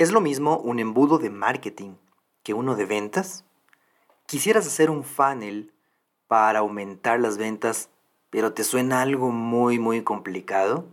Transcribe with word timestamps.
¿Es 0.00 0.12
lo 0.12 0.22
mismo 0.22 0.56
un 0.56 0.78
embudo 0.78 1.18
de 1.18 1.28
marketing 1.28 1.90
que 2.42 2.54
uno 2.54 2.74
de 2.74 2.86
ventas? 2.86 3.44
¿Quisieras 4.24 4.66
hacer 4.66 4.88
un 4.88 5.04
funnel 5.04 5.74
para 6.26 6.60
aumentar 6.60 7.20
las 7.20 7.36
ventas, 7.36 7.90
pero 8.30 8.54
te 8.54 8.64
suena 8.64 9.02
algo 9.02 9.30
muy, 9.30 9.78
muy 9.78 10.02
complicado? 10.02 10.86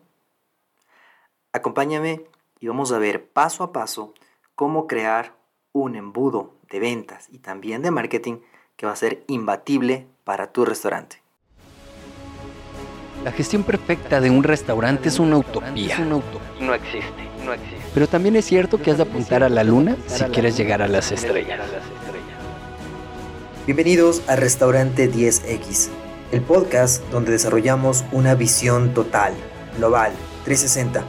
Acompáñame 1.54 2.25
y 2.59 2.67
vamos 2.67 2.91
a 2.91 2.99
ver 2.99 3.29
paso 3.29 3.63
a 3.63 3.71
paso 3.71 4.13
cómo 4.55 4.88
crear 4.88 5.37
un 5.71 5.96
embudo 5.96 6.55
de 6.69 6.81
ventas 6.81 7.29
y 7.31 7.37
también 7.37 7.81
de 7.83 7.92
marketing 7.92 8.39
que 8.76 8.87
va 8.87 8.92
a 8.92 8.97
ser 8.97 9.24
imbatible 9.28 10.05
para 10.26 10.51
tu 10.51 10.65
restaurante. 10.65 11.21
La 13.24 13.31
gestión 13.31 13.63
perfecta 13.63 14.19
de 14.19 14.31
un 14.31 14.44
restaurante 14.44 15.08
es 15.08 15.17
una 15.17 15.37
utopía. 15.37 15.97
No 16.59 16.73
existe, 16.73 17.27
no 17.48 17.54
existe. 17.54 17.77
Pero 17.94 18.08
también 18.08 18.36
es 18.36 18.45
cierto 18.45 18.80
que 18.80 18.91
has 18.91 18.98
de 18.98 19.04
apuntar 19.04 19.44
a 19.44 19.50
la 19.50 19.64
luna 19.64 19.98
si 20.05 20.23
quieres 20.26 20.58
llegar 20.58 20.82
a 20.82 20.88
las 20.88 21.12
estrellas. 21.12 21.60
Bienvenidos 23.66 24.22
a 24.28 24.36
Restaurante 24.36 25.12
10X, 25.12 25.90
el 26.32 26.41
podcast 26.41 27.04
donde 27.10 27.32
desarrollamos 27.32 28.05
una 28.12 28.36
visión 28.36 28.94
total, 28.94 29.34
global, 29.78 30.12
360, 30.46 31.04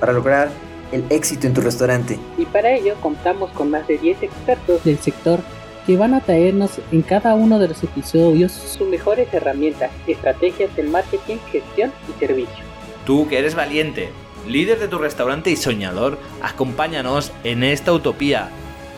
para 0.00 0.12
lograr 0.12 0.48
el 0.92 1.04
éxito 1.10 1.46
en 1.46 1.54
tu 1.54 1.60
restaurante. 1.60 2.18
Y 2.38 2.46
para 2.46 2.72
ello 2.72 2.94
contamos 3.02 3.50
con 3.50 3.70
más 3.70 3.86
de 3.88 3.98
10 3.98 4.22
expertos 4.22 4.84
del 4.84 4.98
sector 4.98 5.40
que 5.86 5.96
van 5.96 6.14
a 6.14 6.20
traernos 6.20 6.80
en 6.92 7.02
cada 7.02 7.34
uno 7.34 7.58
de 7.58 7.68
los 7.68 7.82
episodios 7.82 8.52
sus 8.52 8.88
mejores 8.88 9.32
herramientas, 9.32 9.90
estrategias 10.06 10.74
de 10.76 10.82
marketing, 10.84 11.36
gestión 11.50 11.92
y 12.08 12.18
servicio. 12.18 12.64
Tú 13.04 13.26
que 13.28 13.38
eres 13.38 13.54
valiente, 13.54 14.10
líder 14.48 14.78
de 14.78 14.88
tu 14.88 14.98
restaurante 14.98 15.50
y 15.50 15.56
soñador, 15.56 16.18
acompáñanos 16.42 17.32
en 17.44 17.62
esta 17.62 17.92
utopía. 17.92 18.50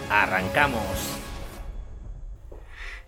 ¡Arrancamos! 0.08 0.80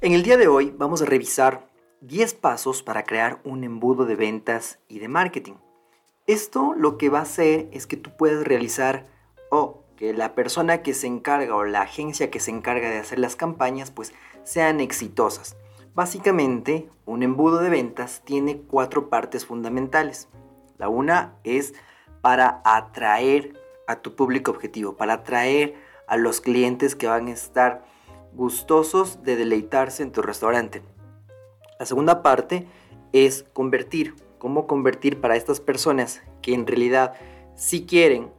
En 0.00 0.12
el 0.12 0.22
día 0.22 0.36
de 0.36 0.48
hoy 0.48 0.74
vamos 0.76 1.02
a 1.02 1.04
revisar 1.04 1.68
10 2.00 2.34
pasos 2.34 2.82
para 2.82 3.04
crear 3.04 3.40
un 3.44 3.62
embudo 3.62 4.04
de 4.04 4.16
ventas 4.16 4.80
y 4.88 4.98
de 4.98 5.06
marketing. 5.08 5.54
Esto 6.26 6.74
lo 6.76 6.98
que 6.98 7.08
va 7.08 7.20
a 7.20 7.22
hacer 7.22 7.68
es 7.72 7.86
que 7.86 7.96
tú 7.96 8.10
puedas 8.16 8.44
realizar 8.44 9.06
o 9.50 9.84
que 9.96 10.12
la 10.12 10.34
persona 10.34 10.82
que 10.82 10.94
se 10.94 11.06
encarga 11.06 11.54
o 11.54 11.64
la 11.64 11.82
agencia 11.82 12.30
que 12.30 12.40
se 12.40 12.50
encarga 12.50 12.90
de 12.90 12.98
hacer 12.98 13.20
las 13.20 13.36
campañas 13.36 13.92
pues 13.92 14.12
sean 14.42 14.80
exitosas. 14.80 15.56
Básicamente, 15.94 16.88
un 17.04 17.22
embudo 17.22 17.58
de 17.58 17.70
ventas 17.70 18.22
tiene 18.24 18.62
cuatro 18.62 19.08
partes 19.08 19.46
fundamentales. 19.46 20.28
La 20.78 20.88
una 20.88 21.34
es 21.44 21.74
para 22.22 22.62
atraer 22.64 23.60
a 23.86 23.96
tu 23.96 24.14
público 24.14 24.50
objetivo, 24.50 24.96
para 24.96 25.14
atraer 25.14 25.74
a 26.06 26.16
los 26.16 26.40
clientes 26.40 26.94
que 26.94 27.06
van 27.06 27.26
a 27.26 27.32
estar 27.32 27.84
gustosos 28.32 29.22
de 29.22 29.36
deleitarse 29.36 30.02
en 30.02 30.12
tu 30.12 30.22
restaurante. 30.22 30.82
La 31.78 31.84
segunda 31.84 32.22
parte 32.22 32.66
es 33.12 33.44
convertir, 33.52 34.14
cómo 34.38 34.66
convertir 34.66 35.20
para 35.20 35.36
estas 35.36 35.60
personas 35.60 36.22
que 36.40 36.54
en 36.54 36.66
realidad 36.66 37.14
sí 37.56 37.84
quieren, 37.86 38.30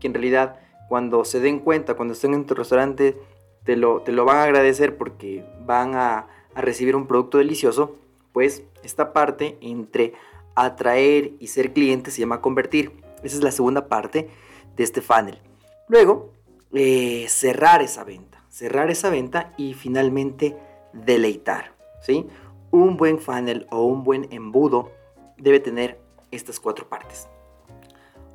que 0.00 0.08
en 0.08 0.14
realidad 0.14 0.58
cuando 0.88 1.24
se 1.24 1.40
den 1.40 1.60
cuenta, 1.60 1.94
cuando 1.94 2.14
estén 2.14 2.34
en 2.34 2.46
tu 2.46 2.54
restaurante, 2.54 3.18
te 3.64 3.76
lo, 3.76 4.00
te 4.02 4.12
lo 4.12 4.24
van 4.24 4.38
a 4.38 4.44
agradecer 4.44 4.96
porque 4.96 5.44
van 5.64 5.94
a, 5.94 6.28
a 6.54 6.60
recibir 6.60 6.96
un 6.96 7.06
producto 7.06 7.38
delicioso, 7.38 7.96
pues 8.32 8.62
esta 8.82 9.12
parte 9.12 9.58
entre 9.60 10.14
atraer 10.54 11.32
y 11.38 11.48
ser 11.48 11.72
cliente 11.72 12.10
se 12.10 12.20
llama 12.20 12.40
convertir. 12.40 13.05
Esa 13.26 13.38
es 13.38 13.42
la 13.42 13.50
segunda 13.50 13.88
parte 13.88 14.30
de 14.76 14.84
este 14.84 15.00
funnel. 15.00 15.38
Luego, 15.88 16.32
eh, 16.72 17.26
cerrar 17.28 17.82
esa 17.82 18.04
venta. 18.04 18.44
Cerrar 18.48 18.90
esa 18.90 19.10
venta 19.10 19.52
y 19.56 19.74
finalmente 19.74 20.56
deleitar. 20.92 21.74
¿sí? 22.00 22.26
Un 22.70 22.96
buen 22.96 23.18
funnel 23.18 23.66
o 23.70 23.84
un 23.84 24.04
buen 24.04 24.28
embudo 24.32 24.92
debe 25.38 25.60
tener 25.60 26.00
estas 26.30 26.60
cuatro 26.60 26.88
partes. 26.88 27.28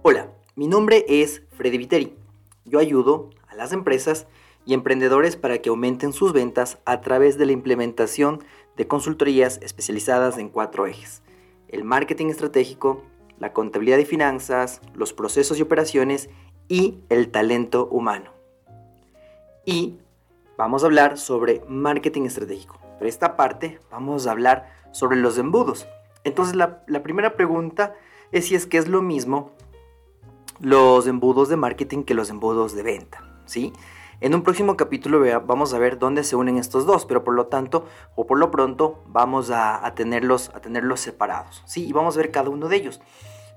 Hola, 0.03 0.31
mi 0.55 0.67
nombre 0.67 1.05
es 1.07 1.41
Freddy 1.51 1.77
Viteri. 1.77 2.15
Yo 2.65 2.79
ayudo 2.79 3.29
a 3.47 3.55
las 3.55 3.71
empresas 3.71 4.27
y 4.65 4.73
emprendedores 4.73 5.37
para 5.37 5.59
que 5.59 5.69
aumenten 5.69 6.13
sus 6.13 6.33
ventas 6.33 6.79
a 6.85 7.01
través 7.01 7.37
de 7.37 7.45
la 7.45 7.53
implementación 7.53 8.43
de 8.75 8.87
consultorías 8.87 9.59
especializadas 9.61 10.37
en 10.37 10.49
cuatro 10.49 10.85
ejes. 10.85 11.21
El 11.67 11.83
marketing 11.83 12.27
estratégico, 12.27 13.03
la 13.41 13.53
contabilidad 13.53 13.97
y 13.97 14.05
finanzas, 14.05 14.81
los 14.93 15.13
procesos 15.13 15.57
y 15.57 15.63
operaciones 15.63 16.29
y 16.67 16.99
el 17.09 17.31
talento 17.31 17.87
humano. 17.87 18.31
Y 19.65 19.97
vamos 20.57 20.83
a 20.83 20.85
hablar 20.85 21.17
sobre 21.17 21.63
marketing 21.67 22.21
estratégico. 22.23 22.79
Pero 22.99 23.09
esta 23.09 23.35
parte 23.35 23.79
vamos 23.89 24.27
a 24.27 24.31
hablar 24.31 24.71
sobre 24.91 25.17
los 25.17 25.39
embudos. 25.39 25.87
Entonces 26.23 26.55
la, 26.55 26.83
la 26.85 27.01
primera 27.01 27.35
pregunta 27.35 27.95
es 28.31 28.45
si 28.45 28.53
es 28.53 28.67
que 28.67 28.77
es 28.77 28.87
lo 28.87 29.01
mismo 29.01 29.51
los 30.59 31.07
embudos 31.07 31.49
de 31.49 31.57
marketing 31.57 32.03
que 32.03 32.13
los 32.13 32.29
embudos 32.29 32.75
de 32.75 32.83
venta, 32.83 33.23
¿sí? 33.45 33.73
En 34.21 34.35
un 34.35 34.43
próximo 34.43 34.77
capítulo 34.77 35.19
vamos 35.47 35.73
a 35.73 35.79
ver 35.79 35.97
dónde 35.97 36.23
se 36.23 36.35
unen 36.35 36.59
estos 36.59 36.85
dos, 36.85 37.07
pero 37.07 37.23
por 37.23 37.33
lo 37.33 37.47
tanto, 37.47 37.87
o 38.13 38.27
por 38.27 38.37
lo 38.37 38.51
pronto, 38.51 39.03
vamos 39.07 39.49
a, 39.49 39.91
tenerlos, 39.95 40.51
a 40.53 40.61
tenerlos 40.61 40.99
separados, 40.99 41.63
¿sí? 41.65 41.87
Y 41.87 41.91
vamos 41.91 42.15
a 42.15 42.19
ver 42.19 42.29
cada 42.29 42.51
uno 42.51 42.69
de 42.69 42.75
ellos. 42.75 43.01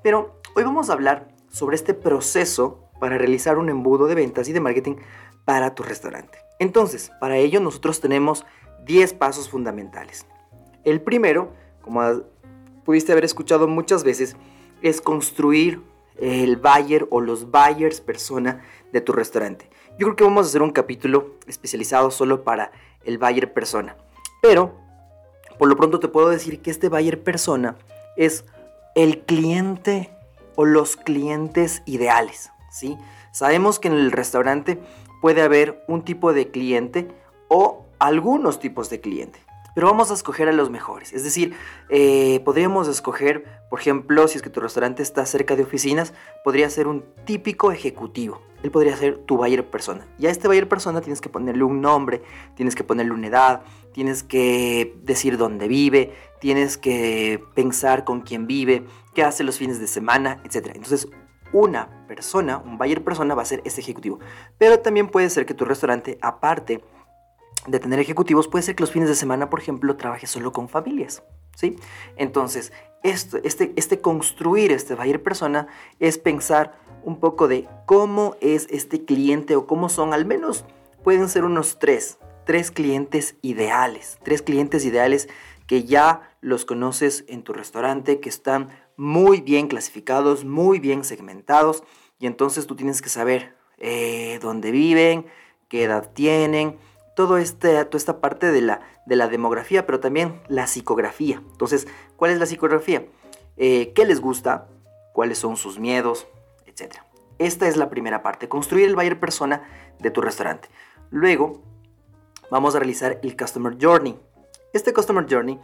Pero 0.02 0.40
hoy 0.56 0.64
vamos 0.64 0.88
a 0.88 0.94
hablar 0.94 1.28
sobre 1.50 1.76
este 1.76 1.92
proceso 1.92 2.88
para 2.98 3.18
realizar 3.18 3.58
un 3.58 3.68
embudo 3.68 4.06
de 4.06 4.14
ventas 4.14 4.48
y 4.48 4.54
de 4.54 4.60
marketing 4.60 4.96
para 5.44 5.74
tu 5.74 5.82
restaurante. 5.82 6.38
Entonces, 6.58 7.12
para 7.20 7.36
ello 7.36 7.60
nosotros 7.60 8.00
tenemos 8.00 8.46
10 8.86 9.12
pasos 9.12 9.50
fundamentales. 9.50 10.26
El 10.82 11.02
primero, 11.02 11.52
como 11.82 12.00
pudiste 12.86 13.12
haber 13.12 13.26
escuchado 13.26 13.68
muchas 13.68 14.02
veces, 14.02 14.34
es 14.80 15.02
construir 15.02 15.82
el 16.16 16.56
buyer 16.56 17.06
o 17.10 17.20
los 17.20 17.50
buyers 17.50 18.00
persona 18.00 18.62
de 18.92 19.02
tu 19.02 19.12
restaurante. 19.12 19.68
Yo 19.96 20.06
creo 20.06 20.16
que 20.16 20.24
vamos 20.24 20.46
a 20.46 20.48
hacer 20.48 20.62
un 20.62 20.72
capítulo 20.72 21.34
especializado 21.46 22.10
solo 22.10 22.42
para 22.42 22.72
el 23.04 23.18
buyer 23.18 23.52
persona. 23.52 23.96
Pero, 24.42 24.74
por 25.56 25.68
lo 25.68 25.76
pronto 25.76 26.00
te 26.00 26.08
puedo 26.08 26.30
decir 26.30 26.60
que 26.60 26.72
este 26.72 26.88
buyer 26.88 27.22
persona 27.22 27.76
es 28.16 28.44
el 28.96 29.20
cliente 29.20 30.10
o 30.56 30.64
los 30.64 30.96
clientes 30.96 31.82
ideales, 31.86 32.50
¿sí? 32.70 32.98
Sabemos 33.32 33.78
que 33.78 33.88
en 33.88 33.94
el 33.94 34.10
restaurante 34.10 34.80
puede 35.20 35.42
haber 35.42 35.84
un 35.86 36.02
tipo 36.02 36.32
de 36.32 36.50
cliente 36.50 37.08
o 37.48 37.86
algunos 38.00 38.58
tipos 38.58 38.90
de 38.90 39.00
cliente 39.00 39.43
pero 39.74 39.88
vamos 39.88 40.10
a 40.10 40.14
escoger 40.14 40.48
a 40.48 40.52
los 40.52 40.70
mejores. 40.70 41.12
Es 41.12 41.24
decir, 41.24 41.54
eh, 41.88 42.40
podríamos 42.44 42.88
escoger, 42.88 43.44
por 43.68 43.80
ejemplo, 43.80 44.26
si 44.28 44.36
es 44.36 44.42
que 44.42 44.50
tu 44.50 44.60
restaurante 44.60 45.02
está 45.02 45.26
cerca 45.26 45.56
de 45.56 45.64
oficinas, 45.64 46.14
podría 46.44 46.70
ser 46.70 46.86
un 46.86 47.04
típico 47.24 47.72
ejecutivo. 47.72 48.40
Él 48.62 48.70
podría 48.70 48.96
ser 48.96 49.18
tu 49.18 49.36
buyer 49.36 49.68
persona. 49.68 50.06
Y 50.18 50.26
a 50.26 50.30
este 50.30 50.48
buyer 50.48 50.68
persona 50.68 51.02
tienes 51.02 51.20
que 51.20 51.28
ponerle 51.28 51.64
un 51.64 51.82
nombre, 51.82 52.22
tienes 52.54 52.74
que 52.74 52.84
ponerle 52.84 53.12
una 53.12 53.26
edad, 53.26 53.62
tienes 53.92 54.22
que 54.22 54.96
decir 55.02 55.36
dónde 55.36 55.68
vive, 55.68 56.14
tienes 56.40 56.78
que 56.78 57.44
pensar 57.54 58.04
con 58.04 58.22
quién 58.22 58.46
vive, 58.46 58.86
qué 59.14 59.22
hace 59.22 59.44
los 59.44 59.58
fines 59.58 59.80
de 59.80 59.86
semana, 59.86 60.40
etc. 60.44 60.68
Entonces, 60.74 61.08
una 61.52 62.06
persona, 62.08 62.58
un 62.58 62.78
buyer 62.78 63.04
persona 63.04 63.34
va 63.34 63.42
a 63.42 63.46
ser 63.46 63.60
este 63.64 63.80
ejecutivo. 63.80 64.18
Pero 64.56 64.80
también 64.80 65.08
puede 65.08 65.30
ser 65.30 65.46
que 65.46 65.54
tu 65.54 65.64
restaurante, 65.64 66.18
aparte, 66.22 66.82
de 67.66 67.80
tener 67.80 67.98
ejecutivos, 67.98 68.48
puede 68.48 68.62
ser 68.62 68.74
que 68.74 68.82
los 68.82 68.90
fines 68.90 69.08
de 69.08 69.14
semana, 69.14 69.50
por 69.50 69.60
ejemplo, 69.60 69.96
trabaje 69.96 70.26
solo 70.26 70.52
con 70.52 70.68
familias. 70.68 71.22
¿sí? 71.56 71.76
Entonces, 72.16 72.72
esto, 73.02 73.38
este, 73.42 73.72
este 73.76 74.00
construir 74.00 74.72
este 74.72 74.94
buyer 74.94 75.22
persona 75.22 75.66
es 76.00 76.18
pensar 76.18 76.78
un 77.02 77.20
poco 77.20 77.48
de 77.48 77.68
cómo 77.86 78.36
es 78.40 78.66
este 78.70 79.04
cliente 79.04 79.56
o 79.56 79.66
cómo 79.66 79.88
son, 79.88 80.14
al 80.14 80.24
menos 80.24 80.64
pueden 81.02 81.28
ser 81.28 81.44
unos 81.44 81.78
tres, 81.78 82.18
tres 82.44 82.70
clientes 82.70 83.36
ideales, 83.42 84.18
tres 84.22 84.42
clientes 84.42 84.84
ideales 84.84 85.28
que 85.66 85.84
ya 85.84 86.36
los 86.40 86.64
conoces 86.64 87.24
en 87.28 87.42
tu 87.42 87.52
restaurante, 87.52 88.20
que 88.20 88.28
están 88.28 88.68
muy 88.96 89.40
bien 89.40 89.68
clasificados, 89.68 90.44
muy 90.44 90.78
bien 90.78 91.04
segmentados, 91.04 91.84
y 92.18 92.26
entonces 92.26 92.66
tú 92.66 92.76
tienes 92.76 93.02
que 93.02 93.08
saber 93.08 93.54
eh, 93.78 94.38
dónde 94.40 94.70
viven, 94.70 95.26
qué 95.68 95.84
edad 95.84 96.10
tienen, 96.12 96.78
todo 97.14 97.38
este, 97.38 97.84
toda 97.84 97.98
esta 97.98 98.20
parte 98.20 98.50
de 98.50 98.60
la, 98.60 98.80
de 99.06 99.16
la 99.16 99.28
demografía, 99.28 99.86
pero 99.86 100.00
también 100.00 100.40
la 100.48 100.66
psicografía. 100.66 101.42
Entonces, 101.52 101.86
¿cuál 102.16 102.32
es 102.32 102.38
la 102.38 102.46
psicografía? 102.46 103.06
Eh, 103.56 103.92
¿Qué 103.94 104.04
les 104.04 104.20
gusta? 104.20 104.68
¿Cuáles 105.12 105.38
son 105.38 105.56
sus 105.56 105.78
miedos? 105.78 106.26
Etcétera. 106.66 107.06
Esta 107.38 107.68
es 107.68 107.76
la 107.76 107.90
primera 107.90 108.22
parte, 108.22 108.48
construir 108.48 108.86
el 108.86 108.94
buyer 108.94 109.18
persona 109.18 109.62
de 109.98 110.10
tu 110.10 110.20
restaurante. 110.20 110.68
Luego, 111.10 111.62
vamos 112.50 112.74
a 112.74 112.78
realizar 112.78 113.18
el 113.22 113.36
Customer 113.36 113.76
Journey. 113.80 114.18
Este 114.72 114.92
Customer 114.92 115.26
Journey 115.28 115.58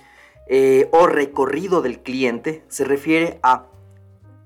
eh, 0.48 0.88
o 0.92 1.06
recorrido 1.06 1.82
del 1.82 2.02
cliente 2.02 2.64
se 2.68 2.84
refiere 2.84 3.38
a 3.42 3.66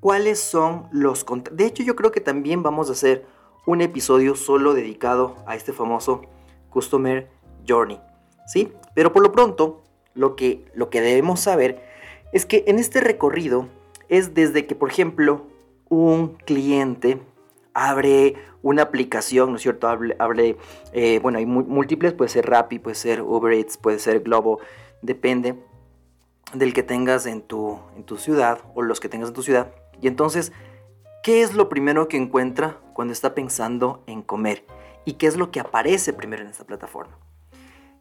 cuáles 0.00 0.38
son 0.38 0.88
los... 0.92 1.24
De 1.50 1.66
hecho, 1.66 1.82
yo 1.82 1.96
creo 1.96 2.12
que 2.12 2.20
también 2.20 2.62
vamos 2.62 2.88
a 2.88 2.92
hacer 2.92 3.26
un 3.66 3.80
episodio 3.80 4.36
solo 4.36 4.74
dedicado 4.74 5.36
a 5.46 5.56
este 5.56 5.72
famoso 5.72 6.22
Customer 6.74 7.30
Journey. 7.66 8.00
¿Sí? 8.46 8.72
Pero 8.94 9.12
por 9.12 9.22
lo 9.22 9.32
pronto, 9.32 9.82
lo 10.14 10.36
que, 10.36 10.66
lo 10.74 10.90
que 10.90 11.00
debemos 11.00 11.40
saber 11.40 11.82
es 12.32 12.44
que 12.44 12.64
en 12.66 12.78
este 12.78 13.00
recorrido 13.00 13.68
es 14.08 14.34
desde 14.34 14.66
que, 14.66 14.74
por 14.74 14.90
ejemplo, 14.90 15.46
un 15.88 16.34
cliente 16.44 17.20
abre 17.72 18.34
una 18.62 18.82
aplicación, 18.82 19.50
¿no 19.50 19.56
es 19.56 19.62
cierto? 19.62 19.88
Eh, 20.92 21.18
bueno, 21.22 21.38
hay 21.38 21.46
múltiples, 21.46 22.12
puede 22.12 22.28
ser 22.28 22.46
Rappi, 22.46 22.78
puede 22.78 22.96
ser 22.96 23.22
Uber 23.22 23.52
Eats, 23.52 23.76
puede 23.76 23.98
ser 23.98 24.20
Globo, 24.20 24.58
depende 25.02 25.54
del 26.52 26.72
que 26.72 26.82
tengas 26.82 27.26
en 27.26 27.42
tu, 27.42 27.78
en 27.96 28.04
tu 28.04 28.16
ciudad 28.16 28.58
o 28.74 28.82
los 28.82 29.00
que 29.00 29.08
tengas 29.08 29.28
en 29.28 29.34
tu 29.34 29.42
ciudad. 29.42 29.72
Y 30.00 30.08
entonces, 30.08 30.52
¿qué 31.22 31.42
es 31.42 31.54
lo 31.54 31.68
primero 31.68 32.08
que 32.08 32.16
encuentra 32.16 32.78
cuando 32.94 33.12
está 33.12 33.34
pensando 33.34 34.02
en 34.06 34.22
comer? 34.22 34.64
¿Y 35.04 35.14
qué 35.14 35.26
es 35.26 35.36
lo 35.36 35.50
que 35.50 35.60
aparece 35.60 36.12
primero 36.12 36.42
en 36.42 36.48
esta 36.48 36.64
plataforma? 36.64 37.18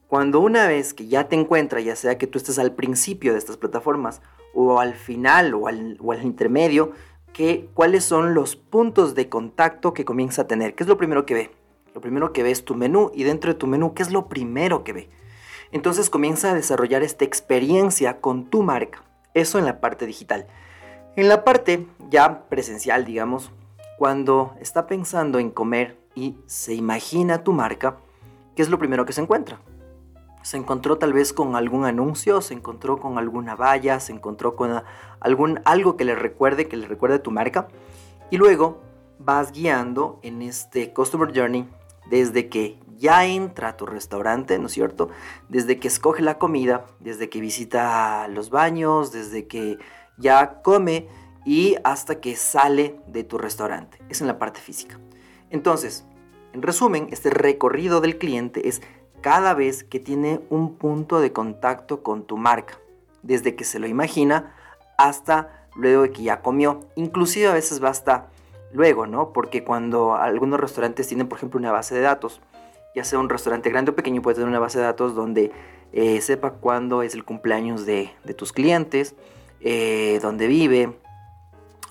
Cuando 0.08 0.40
una 0.40 0.68
vez 0.68 0.94
que 0.94 1.08
ya 1.08 1.28
te 1.28 1.36
encuentra, 1.36 1.82
ya 1.82 1.96
sea 1.96 2.18
que 2.18 2.28
tú 2.28 2.38
estés 2.38 2.60
al 2.60 2.74
principio 2.74 3.34
de 3.34 3.40
estas 3.40 3.58
plataformas 3.58 4.22
o 4.54 4.80
al 4.80 4.94
final 4.94 5.54
o 5.56 5.68
al, 5.68 5.98
intermedio, 6.22 6.92
que, 7.34 7.68
cuáles 7.74 8.04
son 8.04 8.36
los 8.36 8.56
puntos 8.56 9.16
de 9.16 9.28
contacto 9.28 9.94
que 9.94 10.06
comienza 10.06 10.44
a 10.44 10.48
tener. 10.48 10.76
¿Qué 10.76 10.84
es 10.84 10.88
lo 10.88 10.98
primero 10.98 11.26
que 11.26 11.34
ve? 11.34 11.52
Lo 11.96 12.02
primero 12.02 12.32
que 12.32 12.44
ve 12.44 12.52
es 12.52 12.64
tu 12.64 12.76
menú 12.76 13.12
y 13.14 13.24
dentro 13.24 13.52
de 13.52 13.60
tu 13.60 13.66
menú, 13.66 13.94
¿qué 13.94 14.04
es 14.04 14.12
lo 14.12 14.28
primero 14.28 14.84
que 14.84 14.94
ve? 14.94 15.10
Entonces 15.72 16.12
comienza 16.12 16.52
a 16.52 16.54
desarrollar 16.54 17.02
esta 17.02 17.26
experiencia 17.26 18.22
con 18.22 18.46
tu 18.46 18.62
marca. 18.62 19.04
Eso 19.34 19.58
en 19.58 19.66
la 19.66 19.82
parte 19.82 20.06
digital. 20.06 20.46
En 21.16 21.28
la 21.28 21.44
parte 21.44 21.88
ya 22.10 22.44
presencial, 22.50 23.06
digamos, 23.06 23.52
cuando 23.98 24.54
está 24.60 24.86
pensando 24.86 25.40
en 25.40 25.50
comer 25.50 25.98
y 26.16 26.38
se 26.46 26.74
imagina 26.74 27.44
tu 27.44 27.54
marca, 27.54 27.98
¿qué 28.56 28.62
es 28.62 28.70
lo 28.70 28.80
primero 28.80 29.06
que 29.06 29.14
se 29.14 29.22
encuentra? 29.22 29.60
Se 30.42 30.58
encontró 30.58 30.98
tal 30.98 31.14
vez 31.14 31.32
con 31.32 31.56
algún 31.56 31.86
anuncio, 31.86 32.42
se 32.42 32.54
encontró 32.54 33.00
con 33.00 33.18
alguna 33.18 33.56
valla, 33.56 34.00
se 34.00 34.12
encontró 34.12 34.56
con 34.56 34.84
algún 35.20 35.62
algo 35.64 35.96
que 35.96 36.06
le 36.06 36.16
recuerde, 36.16 36.68
que 36.68 36.76
le 36.76 36.88
recuerde 36.88 37.20
tu 37.20 37.32
marca. 37.32 37.70
Y 38.30 38.38
luego 38.38 38.82
vas 39.20 39.52
guiando 39.54 40.20
en 40.22 40.42
este 40.42 40.92
Customer 40.92 41.32
Journey 41.34 41.70
desde 42.10 42.50
que 42.50 42.80
ya 42.98 43.26
entra 43.26 43.70
a 43.70 43.78
tu 43.78 43.86
restaurante, 43.86 44.60
¿no 44.60 44.68
es 44.68 44.74
cierto? 44.74 45.10
Desde 45.50 45.80
que 45.80 45.88
escoge 45.88 46.22
la 46.22 46.38
comida, 46.38 46.86
desde 47.00 47.30
que 47.30 47.40
visita 47.40 48.28
los 48.28 48.50
baños, 48.50 49.12
desde 49.12 49.48
que 49.48 49.78
ya 50.18 50.62
come 50.62 51.08
y 51.46 51.76
hasta 51.84 52.20
que 52.20 52.36
sale 52.36 53.00
de 53.08 53.24
tu 53.24 53.38
restaurante. 53.38 54.00
Es 54.10 54.22
en 54.22 54.28
la 54.28 54.40
parte 54.40 54.60
física. 54.60 55.00
Entonces, 55.54 56.04
en 56.52 56.64
resumen, 56.64 57.08
este 57.12 57.30
recorrido 57.30 58.02
del 58.02 58.18
cliente 58.18 58.68
es 58.68 58.82
cada 59.22 59.54
vez 59.54 59.84
que 59.84 60.00
tiene 60.00 60.42
un 60.50 60.76
punto 60.76 61.22
de 61.22 61.32
contacto 61.32 62.02
con 62.02 62.24
tu 62.24 62.38
marca, 62.38 62.80
desde 63.22 63.56
que 63.56 63.64
se 63.64 63.78
lo 63.78 63.86
imagina 63.88 64.56
hasta 64.98 65.68
luego 65.76 66.02
de 66.02 66.12
que 66.12 66.24
ya 66.24 66.42
comió. 66.42 66.80
Inclusive 66.96 67.48
a 67.48 67.54
veces 67.54 67.80
basta 67.80 68.32
luego, 68.74 69.06
¿no? 69.06 69.32
Porque 69.32 69.64
cuando 69.64 70.16
algunos 70.16 70.60
restaurantes 70.60 71.08
tienen, 71.08 71.30
por 71.30 71.38
ejemplo, 71.38 71.60
una 71.60 71.72
base 71.72 71.94
de 71.94 72.02
datos, 72.02 72.42
ya 72.96 73.04
sea 73.04 73.20
un 73.20 73.30
restaurante 73.30 73.70
grande 73.70 73.92
o 73.92 73.96
pequeño, 73.96 74.24
puede 74.24 74.36
tener 74.36 74.50
una 74.50 74.60
base 74.60 74.80
de 74.80 74.86
datos 74.86 75.14
donde 75.14 75.52
eh, 75.92 76.20
sepa 76.22 76.54
cuándo 76.54 77.04
es 77.04 77.14
el 77.14 77.26
cumpleaños 77.26 77.86
de, 77.86 78.10
tus 78.36 78.54
clientes, 78.54 79.16
eh, 79.62 80.18
dónde 80.20 80.48
vive, 80.48 80.98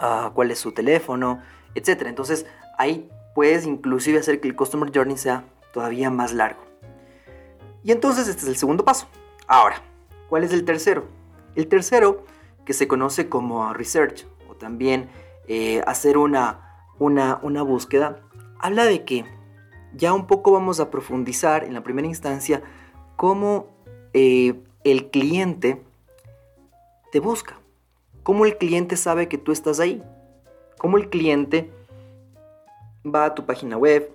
ah, 0.01 0.33
cuál 0.35 0.51
es 0.51 0.59
su 0.59 0.73
teléfono, 0.73 1.41
etc. 1.77 2.07
Entonces 2.07 2.45
ahí 2.77 3.09
puedes 3.35 3.67
inclusive 3.67 4.19
hacer 4.19 4.41
que 4.41 4.49
el 4.49 4.57
Customer 4.57 4.91
Journey 4.95 5.17
sea 5.17 5.45
todavía 5.73 6.11
más 6.11 6.33
largo. 6.33 6.63
Y 7.83 7.93
entonces 7.93 8.29
este 8.29 8.43
es 8.43 8.49
el 8.49 8.57
segundo 8.57 8.85
paso. 8.85 9.09
Ahora, 9.47 9.83
¿cuál 10.29 10.45
es 10.45 10.53
el 10.53 10.65
tercero? 10.65 11.07
El 11.55 11.67
tercero, 11.67 12.25
que 12.65 12.73
se 12.73 12.87
conoce 12.87 13.29
como 13.29 13.73
research 13.73 14.27
o 14.49 14.55
también 14.55 15.09
eh, 15.49 15.83
hacer 15.87 16.17
una, 16.17 16.87
una, 16.99 17.41
una 17.43 17.63
búsqueda, 17.63 18.21
habla 18.59 18.85
de 18.85 19.05
que 19.05 19.25
ya 19.95 20.13
un 20.13 20.27
poco 20.27 20.53
vamos 20.53 20.81
a 20.81 20.91
profundizar 20.91 21.65
en 21.65 21.75
la 21.75 21.83
primera 21.83 22.07
instancia 22.07 22.63
cómo 23.17 23.69
eh, 24.15 24.55
el 24.85 25.11
cliente 25.11 25.83
te 27.11 27.21
busca, 27.21 27.59
cómo 28.23 28.47
el 28.47 28.57
cliente 28.57 28.97
sabe 28.97 29.29
que 29.29 29.39
tú 29.39 29.53
estás 29.53 29.81
ahí, 29.81 30.03
cómo 30.79 30.97
el 30.97 31.11
cliente 31.11 31.71
va 33.05 33.27
a 33.27 33.35
tu 33.35 33.45
página 33.47 33.77
web 33.77 34.11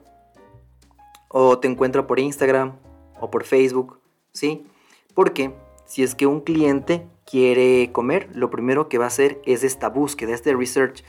o 1.29 1.59
te 1.59 1.67
encuentra 1.67 2.07
por 2.07 2.19
Instagram 2.19 2.77
o 3.19 3.29
por 3.29 3.43
Facebook, 3.43 3.99
¿sí? 4.31 4.65
Porque 5.13 5.53
si 5.85 6.03
es 6.03 6.15
que 6.15 6.27
un 6.27 6.41
cliente 6.41 7.07
quiere 7.25 7.91
comer, 7.91 8.29
lo 8.33 8.49
primero 8.49 8.87
que 8.89 8.97
va 8.97 9.05
a 9.05 9.07
hacer 9.07 9.41
es 9.45 9.63
esta 9.63 9.89
búsqueda, 9.89 10.33
este 10.33 10.55
research, 10.55 11.03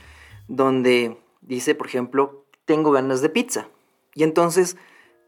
donde 0.47 1.17
dice, 1.41 1.75
por 1.75 1.87
ejemplo, 1.87 2.45
tengo 2.65 2.91
ganas 2.91 3.21
de 3.21 3.29
pizza. 3.29 3.67
Y 4.13 4.23
entonces 4.23 4.77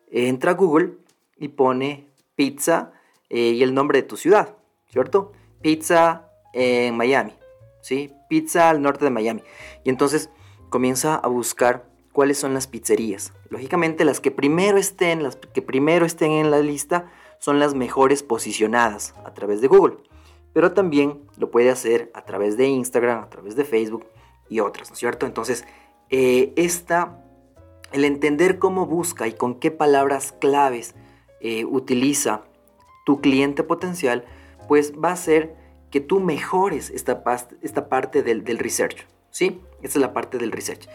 entra 0.09 0.51
a 0.51 0.55
Google 0.55 0.93
y 1.37 1.49
pone 1.49 2.09
pizza 2.35 2.91
eh, 3.29 3.51
y 3.51 3.63
el 3.63 3.73
nombre 3.73 4.01
de 4.01 4.07
tu 4.07 4.17
ciudad, 4.17 4.55
¿cierto? 4.87 5.31
Pizza 5.61 6.27
en 6.53 6.97
Miami, 6.97 7.33
¿sí? 7.81 8.13
Pizza 8.29 8.69
al 8.69 8.81
norte 8.81 9.05
de 9.05 9.11
Miami. 9.11 9.43
Y 9.83 9.89
entonces 9.89 10.29
comienza 10.69 11.15
a 11.15 11.27
buscar 11.27 11.90
cuáles 12.11 12.37
son 12.37 12.53
las 12.53 12.67
pizzerías. 12.67 13.33
Lógicamente 13.49 14.05
las 14.05 14.19
que 14.19 14.31
primero 14.31 14.77
estén, 14.77 15.23
las 15.23 15.35
que 15.35 15.61
primero 15.61 16.05
estén 16.05 16.31
en 16.31 16.51
la 16.51 16.59
lista 16.59 17.11
son 17.39 17.59
las 17.59 17.73
mejores 17.73 18.23
posicionadas 18.23 19.15
a 19.25 19.33
través 19.33 19.61
de 19.61 19.67
Google. 19.67 19.97
Pero 20.53 20.73
también 20.73 21.21
lo 21.37 21.49
puede 21.49 21.69
hacer 21.69 22.11
a 22.13 22.25
través 22.25 22.57
de 22.57 22.67
Instagram, 22.67 23.23
a 23.23 23.29
través 23.29 23.55
de 23.55 23.63
Facebook 23.63 24.05
y 24.49 24.59
otras, 24.59 24.89
¿no 24.89 24.93
es 24.93 24.99
cierto? 24.99 25.25
Entonces, 25.25 25.65
eh, 26.09 26.53
esta 26.57 27.21
el 27.91 28.05
entender 28.05 28.59
cómo 28.59 28.85
busca 28.85 29.27
y 29.27 29.33
con 29.33 29.55
qué 29.59 29.71
palabras 29.71 30.33
claves 30.39 30.95
eh, 31.39 31.65
utiliza 31.65 32.43
tu 33.05 33.21
cliente 33.21 33.63
potencial, 33.63 34.25
pues 34.67 34.93
va 34.93 35.09
a 35.09 35.13
hacer 35.13 35.55
que 35.89 35.99
tú 35.99 36.19
mejores 36.19 36.89
esta, 36.89 37.23
esta 37.61 37.89
parte 37.89 38.23
del, 38.23 38.45
research. 38.57 39.07
¿Sí? 39.29 39.61
Esta 39.81 39.99
es 39.99 40.01
la 40.01 40.13
parte 40.13 40.37
del 40.37 40.51
research. 40.51 40.87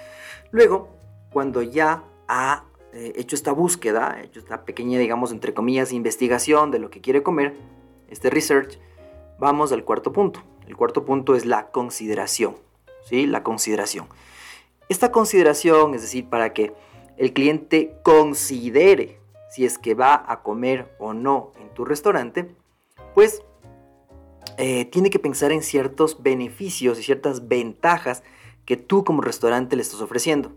Luego, 0.50 0.88
cuando 1.36 1.60
ya 1.60 2.02
ha 2.28 2.64
eh, 2.94 3.12
hecho 3.16 3.36
esta 3.36 3.52
búsqueda, 3.52 4.22
hecho 4.22 4.40
esta 4.40 4.64
pequeña, 4.64 4.98
digamos, 4.98 5.32
entre 5.32 5.52
comillas, 5.52 5.92
investigación 5.92 6.70
de 6.70 6.78
lo 6.78 6.88
que 6.88 7.02
quiere 7.02 7.22
comer, 7.22 7.54
este 8.08 8.30
research, 8.30 8.78
vamos 9.38 9.70
al 9.70 9.84
cuarto 9.84 10.14
punto. 10.14 10.42
El 10.66 10.78
cuarto 10.78 11.04
punto 11.04 11.34
es 11.34 11.44
la 11.44 11.66
consideración. 11.72 12.56
¿Sí? 13.04 13.26
La 13.26 13.42
consideración. 13.42 14.06
Esta 14.88 15.12
consideración, 15.12 15.92
es 15.92 16.00
decir, 16.00 16.26
para 16.30 16.54
que 16.54 16.72
el 17.18 17.34
cliente 17.34 17.98
considere 18.02 19.20
si 19.50 19.66
es 19.66 19.76
que 19.76 19.92
va 19.92 20.24
a 20.26 20.42
comer 20.42 20.96
o 20.98 21.12
no 21.12 21.52
en 21.60 21.68
tu 21.74 21.84
restaurante, 21.84 22.48
pues 23.14 23.42
eh, 24.56 24.86
tiene 24.86 25.10
que 25.10 25.18
pensar 25.18 25.52
en 25.52 25.60
ciertos 25.60 26.22
beneficios 26.22 26.98
y 26.98 27.02
ciertas 27.02 27.46
ventajas 27.46 28.22
que 28.64 28.78
tú 28.78 29.04
como 29.04 29.20
restaurante 29.20 29.76
le 29.76 29.82
estás 29.82 30.00
ofreciendo. 30.00 30.54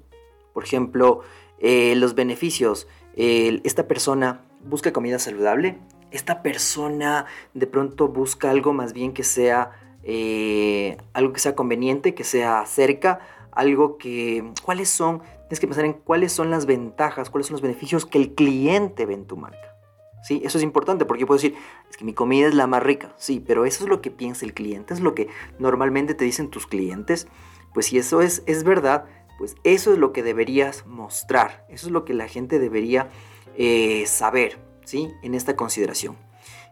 Por 0.54 0.64
ejemplo, 0.64 1.22
eh, 1.60 1.96
los 1.96 2.16
beneficios. 2.16 2.88
esta 3.16 3.88
persona 3.88 4.42
busca 4.64 4.94
comida 4.94 5.20
saludable. 5.20 5.78
Esta 6.12 6.42
persona 6.42 7.26
de 7.54 7.68
pronto 7.68 8.08
busca 8.08 8.50
algo 8.50 8.74
más 8.74 8.94
bien 8.94 9.14
que 9.14 9.24
sea 9.24 9.72
eh, 10.04 10.98
algo 11.14 11.34
que 11.34 11.40
sea 11.40 11.56
conveniente, 11.56 12.16
que 12.16 12.24
sea 12.24 12.66
cerca 12.66 13.20
algo 13.52 13.98
que, 13.98 14.54
¿cuáles 14.64 14.90
son? 14.90 15.20
Tienes 15.20 15.60
que 15.60 15.68
pensar 15.68 15.86
en 15.86 15.94
cuáles 15.94 16.32
son 16.32 16.50
las 16.50 16.66
ventajas, 16.66 17.30
cuáles 17.30 17.48
son 17.48 17.56
los 17.56 17.62
beneficios 17.62 18.06
que 18.06 18.18
el 18.18 18.34
cliente 18.34 19.06
ve 19.06 19.16
en 19.16 19.26
tu 19.26 19.36
marca. 19.36 19.76
¿Sí? 20.24 20.42
Eso 20.44 20.58
es 20.58 20.64
importante 20.64 21.06
porque 21.06 21.22
yo 21.22 21.28
puedo 21.28 21.38
decir, 21.38 21.56
es 21.90 21.98
que 21.98 22.06
mi 22.06 22.14
comida 22.14 22.48
es 22.48 22.54
la 22.54 22.68
más 22.68 22.84
rica, 22.84 23.14
sí, 23.18 23.44
pero 23.46 23.66
eso 23.66 23.84
es 23.84 23.90
lo 23.90 24.02
que 24.02 24.12
piensa 24.12 24.46
el 24.46 24.54
cliente, 24.54 24.94
es 24.94 25.00
lo 25.00 25.16
que 25.16 25.30
normalmente 25.60 26.14
te 26.14 26.26
dicen 26.26 26.50
tus 26.50 26.68
clientes. 26.68 27.28
Pues 27.74 27.88
si 27.88 27.98
eso 27.98 28.22
es, 28.22 28.44
es 28.46 28.64
verdad, 28.64 29.06
pues 29.40 29.56
eso 29.64 29.94
es 29.94 29.98
lo 29.98 30.12
que 30.12 30.22
deberías 30.22 30.86
mostrar, 30.86 31.66
eso 31.70 31.88
es 31.88 31.94
lo 31.94 32.04
que 32.04 32.14
la 32.14 32.28
gente 32.28 32.60
debería 32.60 33.10
eh, 33.56 34.06
saber, 34.06 34.60
¿sí? 34.84 35.10
En 35.24 35.34
esta 35.34 35.56
consideración. 35.56 36.18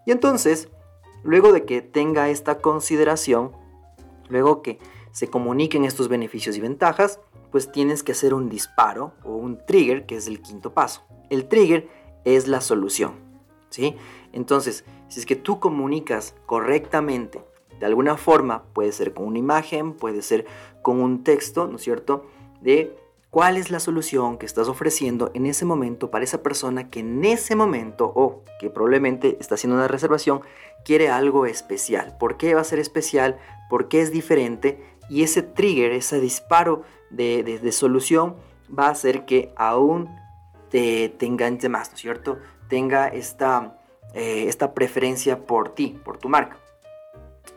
Y 0.05 0.12
entonces, 0.12 0.67
luego 1.24 1.53
de 1.53 1.63
que 1.63 1.81
tenga 1.81 2.29
esta 2.29 2.59
consideración, 2.59 3.53
luego 4.27 4.62
que 4.62 4.79
se 5.12 5.29
comuniquen 5.29 5.86
estos 5.86 6.09
beneficios 6.09 6.57
y 6.57 6.59
ventajas, 6.59 7.21
pues 7.51 7.71
tienes 7.71 8.03
que 8.03 8.12
hacer 8.12 8.33
un 8.33 8.50
disparo 8.50 9.13
o 9.24 9.38
un 9.38 9.65
trigger, 9.65 10.05
que 10.05 10.17
es 10.17 10.27
el 10.27 10.41
quinto 10.41 10.74
paso. 10.74 11.03
El 11.29 11.47
trigger 11.47 11.88
es 12.25 12.50
la 12.50 12.59
solución, 12.59 13.13
¿sí? 13.69 13.95
Entonces, 14.33 14.83
si 15.07 15.21
es 15.21 15.25
que 15.25 15.38
tú 15.38 15.62
comunicas 15.62 16.36
correctamente, 16.45 17.41
de 17.79 17.86
alguna 17.86 18.17
forma, 18.17 18.63
puede 18.74 18.91
ser 18.91 19.13
con 19.13 19.25
una 19.25 19.39
imagen, 19.39 19.93
puede 19.93 20.21
ser 20.21 20.45
con 20.81 21.00
un 21.00 21.24
texto, 21.24 21.67
¿no 21.67 21.77
es 21.77 21.83
cierto? 21.83 22.25
De 22.61 22.95
cuál 23.29 23.57
es 23.57 23.69
la 23.69 23.79
solución 23.79 24.37
que 24.37 24.45
estás 24.45 24.67
ofreciendo 24.67 25.31
en 25.33 25.45
ese 25.45 25.65
momento 25.65 26.09
para 26.09 26.23
esa 26.23 26.41
persona 26.41 26.89
que 26.89 27.01
en 27.01 27.23
ese 27.25 27.55
momento 27.55 28.11
o 28.15 28.43
que 28.59 28.69
probablemente 28.69 29.37
está 29.39 29.55
haciendo 29.55 29.75
una 29.75 29.87
reservación 29.87 30.41
quiere 30.83 31.09
algo 31.09 31.45
especial. 31.45 32.17
¿Por 32.17 32.37
qué 32.37 32.55
va 32.55 32.61
a 32.61 32.65
ser 32.65 32.79
especial? 32.79 33.37
¿Por 33.69 33.89
qué 33.89 34.01
es 34.01 34.11
diferente? 34.11 34.83
Y 35.09 35.23
ese 35.23 35.43
trigger, 35.43 35.91
ese 35.91 36.19
disparo 36.19 36.83
de, 37.09 37.71
solución 37.71 38.35
va 38.67 38.87
a 38.87 38.91
hacer 38.91 39.25
que 39.25 39.53
aún 39.55 40.09
te, 40.69 41.09
te 41.09 41.25
enganche 41.25 41.69
más, 41.69 41.89
¿no 41.89 41.95
es 41.95 42.01
cierto? 42.01 42.39
Tenga 42.67 43.07
esta, 43.07 43.77
eh, 44.13 44.45
esta 44.47 44.73
preferencia 44.73 45.45
por 45.45 45.69
ti, 45.75 45.99
por 46.03 46.17
tu 46.17 46.29
marca. 46.29 46.57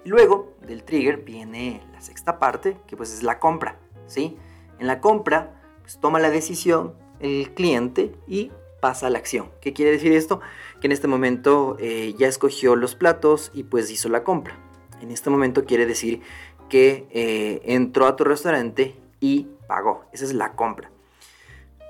Luego 0.05 0.55
del 0.67 0.85
trigger 0.85 1.19
viene 1.19 1.83
la 1.93 2.01
sexta 2.01 2.39
parte, 2.39 2.77
que 2.87 2.97
pues 2.97 3.13
es 3.13 3.23
la 3.23 3.39
compra, 3.39 3.77
¿sí? 4.07 4.37
En 4.81 4.87
la 4.87 5.01
compra, 5.01 5.61
pues 5.83 6.01
toma 6.01 6.19
la 6.19 6.31
decisión 6.31 6.95
el 7.21 7.53
cliente 7.53 8.17
y 8.27 8.51
pasa 8.81 9.07
a 9.07 9.11
la 9.11 9.19
acción. 9.19 9.51
¿Qué 9.61 9.75
quiere 9.75 9.93
decir 9.93 10.13
esto? 10.13 10.41
Que 10.81 10.87
en 10.87 10.93
este 10.93 11.07
momento 11.07 11.77
eh, 11.79 12.15
ya 12.19 12.27
escogió 12.27 12.77
los 12.77 12.95
platos 12.95 13.51
y 13.53 13.65
pues 13.65 13.91
hizo 13.91 14.09
la 14.09 14.25
compra. 14.25 14.59
En 15.03 15.11
este 15.11 15.29
momento 15.29 15.67
quiere 15.67 15.85
decir 15.85 16.23
que 16.71 17.07
eh, 17.11 17.61
entró 17.67 18.07
a 18.07 18.17
tu 18.17 18.25
restaurante 18.25 18.97
y 19.21 19.49
pagó. 19.69 20.07
Esa 20.13 20.25
es 20.25 20.33
la 20.33 20.55
compra. 20.55 20.91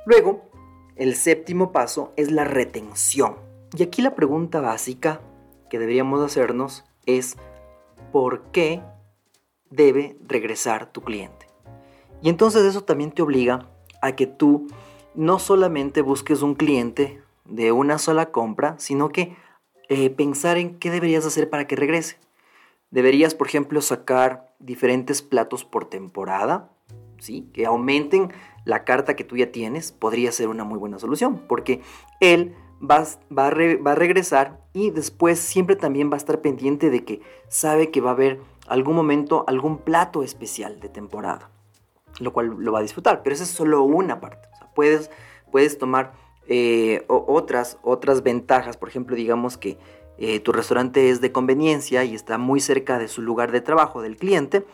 Luego, 0.05 0.51
el 0.97 1.15
séptimo 1.15 1.71
paso 1.71 2.13
es 2.17 2.33
la 2.33 2.43
retención. 2.43 3.37
Y 3.77 3.85
aquí 3.85 4.03
la 4.03 4.17
pregunta 4.17 4.61
básica 4.61 5.21
que 5.69 5.79
deberíamos 5.79 6.21
hacernos 6.23 6.85
es 7.07 7.37
¿por 8.11 8.51
qué 8.51 8.83
debe 9.71 10.17
regresar 10.27 10.91
tu 10.91 11.03
cliente? 11.03 11.50
Y 12.23 12.29
entonces 12.29 12.65
eso 12.65 12.83
también 12.83 13.13
te 13.13 13.23
obliga 13.23 13.69
a 14.03 14.13
que 14.13 14.27
tú 14.27 14.67
no 15.15 15.39
solamente 15.39 16.03
busques 16.03 16.43
un 16.43 16.55
cliente 16.55 17.23
de 17.45 17.73
una 17.73 17.99
sola 17.99 18.31
compra, 18.31 18.77
sino 18.79 19.11
que 19.11 19.37
eh, 19.89 20.11
pensar 20.11 20.57
en 20.57 20.79
qué 20.79 20.91
deberías 20.91 21.27
hacer 21.27 21.51
para 21.51 21.67
que 21.67 21.77
regrese. 21.77 22.19
Deberías, 22.91 23.35
por 23.35 23.49
ejemplo, 23.49 23.81
sacar 23.83 24.55
diferentes 24.59 25.23
platos 25.23 25.65
por 25.65 25.87
temporada, 25.87 26.71
¿sí? 27.19 27.49
que 27.53 27.67
aumenten 27.67 28.33
la 28.65 28.85
carta 28.85 29.17
que 29.17 29.25
tú 29.25 29.37
ya 29.37 29.51
tienes, 29.51 29.93
podría 29.93 30.33
ser 30.33 30.49
una 30.49 30.65
muy 30.65 30.79
buena 30.79 30.99
solución, 30.99 31.41
porque 31.49 31.81
él 32.21 32.55
va, 32.81 33.05
va, 33.37 33.47
a 33.49 33.95
regresar 33.95 34.61
y 34.73 34.91
después 34.91 35.39
siempre 35.39 35.77
también 35.77 36.11
va 36.11 36.15
a 36.15 36.19
estar 36.19 36.41
pendiente 36.41 36.91
de 36.91 37.05
que 37.05 37.21
sabe 37.49 37.91
que 37.91 38.01
va 38.01 38.11
a 38.11 38.15
haber 38.15 38.41
algún 38.67 38.95
momento, 38.95 39.45
algún 39.49 39.79
plato 39.79 40.23
especial 40.23 40.81
de 40.81 40.89
temporada, 40.89 41.50
lo 42.21 42.33
cual 42.33 42.57
lo 42.59 42.73
va 42.73 42.81
a 42.81 42.83
disfrutar, 42.83 43.23
pero 43.23 43.35
esa 43.35 43.45
es 43.45 43.51
solo 43.51 43.83
una 43.83 44.21
parte. 44.21 44.49
puedes, 44.75 45.11
puedes 45.51 45.79
tomar 45.79 46.13
eh, 46.49 47.05
otras, 47.09 47.79
otras 47.83 48.23
ventajas, 48.23 48.77
por 48.77 48.89
ejemplo, 48.89 49.17
digamos 49.17 49.57
que 49.57 49.79
eh, 50.19 50.41
tu 50.41 50.53
restaurante 50.53 51.11
es 51.11 51.21
de 51.21 51.33
conveniencia 51.33 52.05
y 52.05 52.15
está 52.15 52.39
muy 52.39 52.61
cerca 52.61 52.99
de 52.99 53.09
su 53.09 53.23
lugar 53.23 53.53
de 53.53 53.61
trabajo 53.61 54.03
del 54.03 54.17
cliente, 54.17 54.67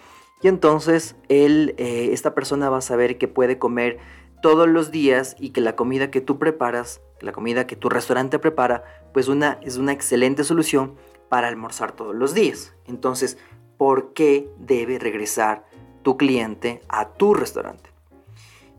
y 0.42 0.48
entonces 0.48 1.16
él, 1.28 1.74
eh, 1.78 2.10
esta 2.12 2.34
persona 2.34 2.68
va 2.68 2.78
a 2.78 2.82
saber 2.82 3.18
que 3.18 3.28
puede 3.28 3.58
comer 3.58 3.98
todos 4.42 4.68
los 4.68 4.90
días 4.90 5.34
y 5.38 5.50
que 5.50 5.60
la 5.60 5.76
comida 5.76 6.10
que 6.10 6.20
tú 6.20 6.38
preparas, 6.38 7.00
la 7.20 7.32
comida 7.32 7.66
que 7.66 7.76
tu 7.76 7.88
restaurante 7.88 8.38
prepara, 8.38 8.84
pues 9.12 9.28
una, 9.28 9.58
es 9.62 9.76
una 9.76 9.92
excelente 9.92 10.44
solución 10.44 10.94
para 11.28 11.48
almorzar 11.48 11.92
todos 11.92 12.14
los 12.14 12.34
días. 12.34 12.74
Entonces, 12.86 13.38
¿por 13.76 14.12
qué 14.12 14.48
debe 14.58 14.98
regresar 14.98 15.64
tu 16.06 16.16
cliente 16.16 16.82
a 16.88 17.08
tu 17.08 17.34
restaurante? 17.34 17.90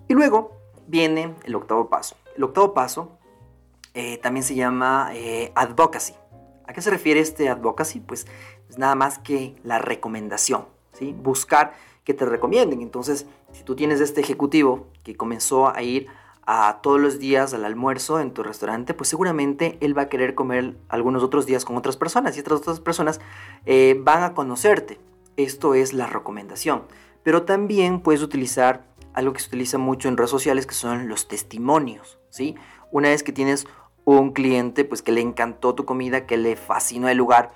Y 0.07 0.13
luego 0.13 0.53
viene 0.87 1.35
el 1.43 1.55
octavo 1.55 1.89
paso. 1.89 2.15
El 2.37 2.43
octavo 2.45 2.73
paso 2.73 3.17
eh, 3.93 4.17
también 4.19 4.45
se 4.45 4.55
llama 4.55 5.09
eh, 5.13 5.51
advocacy. 5.53 6.13
¿A 6.67 6.71
qué 6.71 6.81
se 6.81 6.89
refiere 6.89 7.19
este 7.19 7.49
advocacy? 7.49 7.99
Pues, 7.99 8.27
pues 8.65 8.79
nada 8.79 8.95
más 8.95 9.19
que 9.19 9.57
la 9.65 9.77
recomendación, 9.77 10.67
¿sí? 10.93 11.13
Buscar 11.21 11.73
que 12.05 12.13
te 12.13 12.25
recomienden. 12.25 12.81
Entonces, 12.81 13.25
si 13.51 13.63
tú 13.63 13.75
tienes 13.75 13.99
este 13.99 14.21
ejecutivo 14.21 14.87
que 15.03 15.17
comenzó 15.17 15.67
a 15.67 15.81
ir 15.81 16.07
a 16.45 16.79
todos 16.81 17.01
los 17.01 17.19
días 17.19 17.53
al 17.53 17.65
almuerzo 17.65 18.21
en 18.21 18.31
tu 18.31 18.41
restaurante, 18.41 18.93
pues 18.93 19.09
seguramente 19.09 19.77
él 19.81 19.97
va 19.97 20.03
a 20.03 20.09
querer 20.09 20.33
comer 20.33 20.77
algunos 20.87 21.23
otros 21.23 21.45
días 21.45 21.65
con 21.65 21.75
otras 21.75 21.97
personas 21.97 22.37
y 22.37 22.39
otras 22.39 22.61
otras 22.61 22.79
personas 22.79 23.19
eh, 23.65 23.99
van 24.01 24.23
a 24.23 24.33
conocerte. 24.33 24.97
Esto 25.35 25.75
es 25.75 25.91
la 25.91 26.07
recomendación. 26.07 26.83
Pero 27.27 27.43
también 27.43 27.99
puedes 27.99 28.21
utilizar 28.21 28.85
algo 29.13 29.33
que 29.33 29.41
se 29.41 29.49
utiliza 29.49 29.77
mucho 29.77 30.07
en 30.07 30.15
redes 30.15 30.31
sociales 30.31 30.65
que 30.65 30.73
son 30.73 31.09
los 31.09 31.27
testimonios, 31.27 32.19
¿sí? 32.29 32.55
Una 32.89 33.09
vez 33.09 33.21
que 33.21 33.33
tienes 33.33 33.67
un 34.05 34.31
cliente 34.31 34.85
pues 34.85 35.01
que 35.01 35.11
le 35.11 35.19
encantó 35.19 35.75
tu 35.75 35.83
comida, 35.83 36.25
que 36.25 36.37
le 36.37 36.55
fascinó 36.55 37.09
el 37.09 37.17
lugar, 37.17 37.51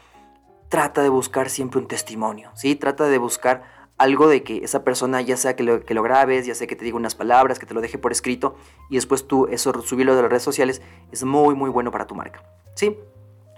trata 0.68 1.01
de 1.01 1.08
buscar 1.08 1.50
siempre 1.50 1.80
un 1.80 1.88
testimonio, 1.88 2.51
¿sí? 2.54 2.75
Trata 2.75 3.06
de 3.06 3.18
buscar 3.18 3.63
algo 3.98 4.28
de 4.28 4.44
que 4.44 4.58
esa 4.58 4.84
persona 4.84 5.22
ya 5.22 5.38
sea 5.38 5.56
que 5.56 5.63
lo, 5.63 6.04
grabes, 6.04 6.46
ya 6.46 6.54
sea 6.54 6.68
que 6.68 6.75
te 6.75 6.84
diga 6.84 6.98
unas 6.98 7.16
palabras, 7.16 7.58
que 7.58 7.66
te 7.66 7.74
lo 7.74 7.80
deje 7.80 7.98
por 7.98 8.12
escrito 8.12 8.58
y 8.90 8.96
después 8.96 9.25
tú 9.25 9.48
eso 9.48 9.72
subirlo 9.84 10.18
de 10.18 10.22
las 10.24 10.32
redes 10.32 10.44
sociales 10.44 10.82
es 11.13 11.24
muy 11.24 11.56
muy 11.56 11.70
bueno 11.70 11.92
para 11.92 12.08
tu 12.08 12.16
marca, 12.16 12.44
¿sí? 12.75 12.98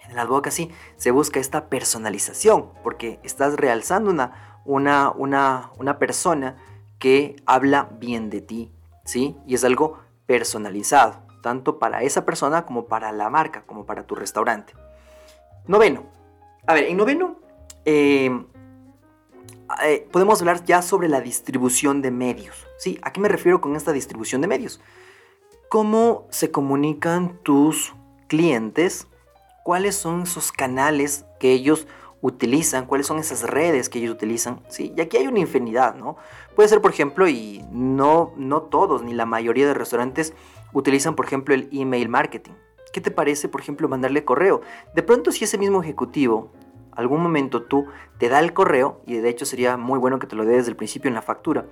En 0.06 0.12
el 0.12 0.20
advocacy 0.20 0.70
se 0.96 1.10
busca 1.10 1.40
esta 1.40 1.70
personalización 1.70 2.70
porque 2.84 3.20
estás 3.24 3.56
realzando 3.56 4.12
una, 4.12 4.53
una, 4.66 5.12
una, 5.12 5.72
una 5.78 6.00
persona 6.00 6.58
que 7.00 7.36
habla 7.46 7.90
bien 8.00 8.30
de 8.30 8.42
ti, 8.42 8.72
¿sí? 9.06 9.36
Y 9.46 9.56
es 9.56 9.64
algo 9.64 10.00
personalizado 10.26 11.24
tanto 11.44 11.78
para 11.78 12.02
esa 12.02 12.26
persona 12.26 12.66
como 12.66 12.86
para 12.86 13.12
la 13.12 13.30
marca, 13.30 13.64
como 13.68 13.86
para 13.86 14.08
tu 14.08 14.16
restaurante. 14.16 14.74
Noveno. 15.68 16.06
A 16.66 16.74
ver, 16.74 16.86
en 16.86 16.98
noveno 16.98 17.36
eh, 17.86 18.32
eh, 19.84 20.08
podemos 20.12 20.40
hablar 20.40 20.64
ya 20.64 20.82
sobre 20.82 21.10
la 21.10 21.22
distribución 21.22 22.02
de 22.02 22.10
medios. 22.10 22.66
¿sí? 22.80 22.98
¿A 23.04 23.12
qué 23.12 23.20
me 23.20 23.28
refiero 23.28 23.62
con 23.62 23.76
esta 23.76 23.92
distribución 23.92 24.42
de 24.42 24.48
medios? 24.48 24.82
¿Cómo 25.70 26.28
se 26.30 26.50
comunican 26.50 27.38
tus 27.44 27.94
clientes? 28.28 29.08
¿Cuáles 29.64 29.96
son 29.96 30.24
esos 30.24 30.52
canales 30.52 31.26
que 31.40 31.52
ellos 31.52 31.88
utilizan? 32.24 32.86
¿Cuáles 32.86 33.06
son 33.06 33.20
esas 33.20 33.44
redes 33.44 33.90
que 33.90 34.00
ellos 34.00 34.16
utilizan? 34.16 34.62
¿sí? 34.70 34.94
Y 34.96 35.02
aquí 35.02 35.18
hay 35.18 35.28
una 35.28 35.40
infinidad, 35.40 35.96
¿no? 35.96 36.16
Puede 36.56 36.70
ser, 36.70 36.80
por 36.80 36.90
ejemplo, 36.90 37.28
y 37.28 37.64
no, 37.70 38.32
no 38.38 38.62
todos, 38.62 39.04
ni 39.04 39.14
la 39.14 39.26
mayoría 39.26 39.68
de 39.68 39.74
restaurantes 39.74 40.34
utilizan, 40.72 41.16
por 41.16 41.26
ejemplo, 41.26 41.54
el 41.54 41.68
email 41.74 42.08
marketing. 42.08 42.54
¿Qué 42.94 43.02
te 43.02 43.12
parece, 43.12 43.50
por 43.50 43.60
ejemplo, 43.60 43.90
mandarle 43.90 44.24
correo? 44.24 44.62
De 44.96 45.04
pronto, 45.04 45.34
si 45.34 45.44
ese 45.44 45.58
mismo 45.58 45.84
ejecutivo, 45.84 46.54
algún 46.94 47.22
momento 47.22 47.64
tú 47.64 47.88
te 48.20 48.30
da 48.30 48.40
el 48.40 48.54
correo, 48.54 49.02
y 49.06 49.16
de 49.18 49.28
hecho 49.28 49.46
sería 49.46 49.76
muy 49.76 50.00
bueno 50.00 50.18
que 50.18 50.28
te 50.28 50.38
lo 50.38 50.46
dé 50.46 50.56
desde 50.56 50.70
el 50.70 50.78
principio 50.78 51.10
en 51.10 51.16
la 51.16 51.22
factura, 51.22 51.66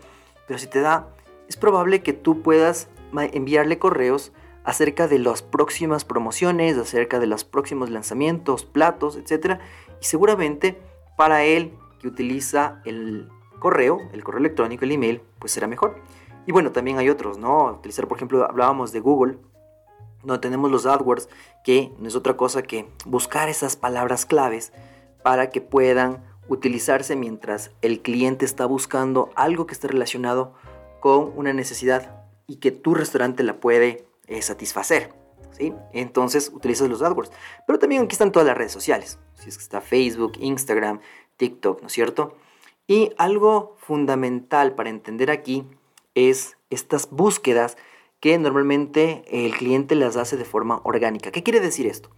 pero 0.47 0.59
si 0.59 0.67
te 0.67 0.81
da, 0.81 1.07
es 1.47 1.55
probable 1.55 2.03
que 2.03 2.11
tú 2.11 2.41
puedas 2.41 2.89
enviarle 3.13 3.79
correos 3.79 4.33
acerca 4.63 5.07
de 5.07 5.19
las 5.19 5.41
próximas 5.41 6.05
promociones, 6.05 6.77
acerca 6.77 7.19
de 7.19 7.27
los 7.27 7.45
próximos 7.45 7.89
lanzamientos, 7.89 8.65
platos, 8.65 9.15
etc. 9.15 9.59
Y 10.01 10.05
seguramente 10.05 10.81
para 11.15 11.45
él 11.45 11.77
que 11.99 12.07
utiliza 12.07 12.81
el 12.83 13.29
correo, 13.59 13.99
el 14.11 14.23
correo 14.23 14.39
electrónico, 14.39 14.83
el 14.83 14.91
email, 14.91 15.21
pues 15.39 15.53
será 15.53 15.67
mejor. 15.67 16.01
Y 16.47 16.51
bueno, 16.51 16.71
también 16.71 16.97
hay 16.97 17.09
otros, 17.09 17.37
¿no? 17.37 17.65
Utilizar, 17.65 18.07
por 18.07 18.17
ejemplo, 18.17 18.43
hablábamos 18.43 18.91
de 18.91 18.99
Google, 18.99 19.37
donde 20.23 20.39
tenemos 20.39 20.71
los 20.71 20.85
AdWords, 20.85 21.29
que 21.63 21.93
no 21.99 22.07
es 22.07 22.15
otra 22.15 22.35
cosa 22.35 22.63
que 22.63 22.89
buscar 23.05 23.47
esas 23.47 23.75
palabras 23.75 24.25
claves 24.25 24.73
para 25.23 25.51
que 25.51 25.61
puedan 25.61 26.23
utilizarse 26.47 27.15
mientras 27.15 27.71
el 27.81 28.01
cliente 28.01 28.43
está 28.45 28.65
buscando 28.65 29.29
algo 29.35 29.67
que 29.67 29.73
esté 29.73 29.87
relacionado 29.87 30.55
con 30.99 31.31
una 31.35 31.53
necesidad 31.53 32.25
y 32.47 32.57
que 32.57 32.71
tu 32.71 32.95
restaurante 32.95 33.43
la 33.43 33.59
puede 33.59 34.07
eh, 34.27 34.41
satisfacer. 34.41 35.20
Entonces 35.93 36.51
utilizas 36.53 36.89
los 36.89 37.01
AdWords. 37.01 37.31
Pero 37.67 37.79
también 37.79 38.03
aquí 38.03 38.13
están 38.13 38.31
todas 38.31 38.47
las 38.47 38.57
redes 38.57 38.71
sociales. 38.71 39.19
Si 39.35 39.49
es 39.49 39.57
que 39.57 39.63
está 39.63 39.81
Facebook, 39.81 40.33
Instagram, 40.39 40.99
TikTok, 41.37 41.81
¿no 41.81 41.87
es 41.87 41.93
cierto? 41.93 42.35
Y 42.87 43.11
algo 43.17 43.75
fundamental 43.79 44.75
para 44.75 44.89
entender 44.89 45.31
aquí 45.31 45.65
es 46.15 46.57
estas 46.69 47.09
búsquedas 47.09 47.77
que 48.19 48.37
normalmente 48.37 49.23
el 49.27 49.55
cliente 49.55 49.95
las 49.95 50.17
hace 50.17 50.37
de 50.37 50.45
forma 50.45 50.81
orgánica. 50.83 51.31
¿Qué 51.31 51.43
quiere 51.43 51.59
decir 51.59 51.87
esto? 51.87 52.09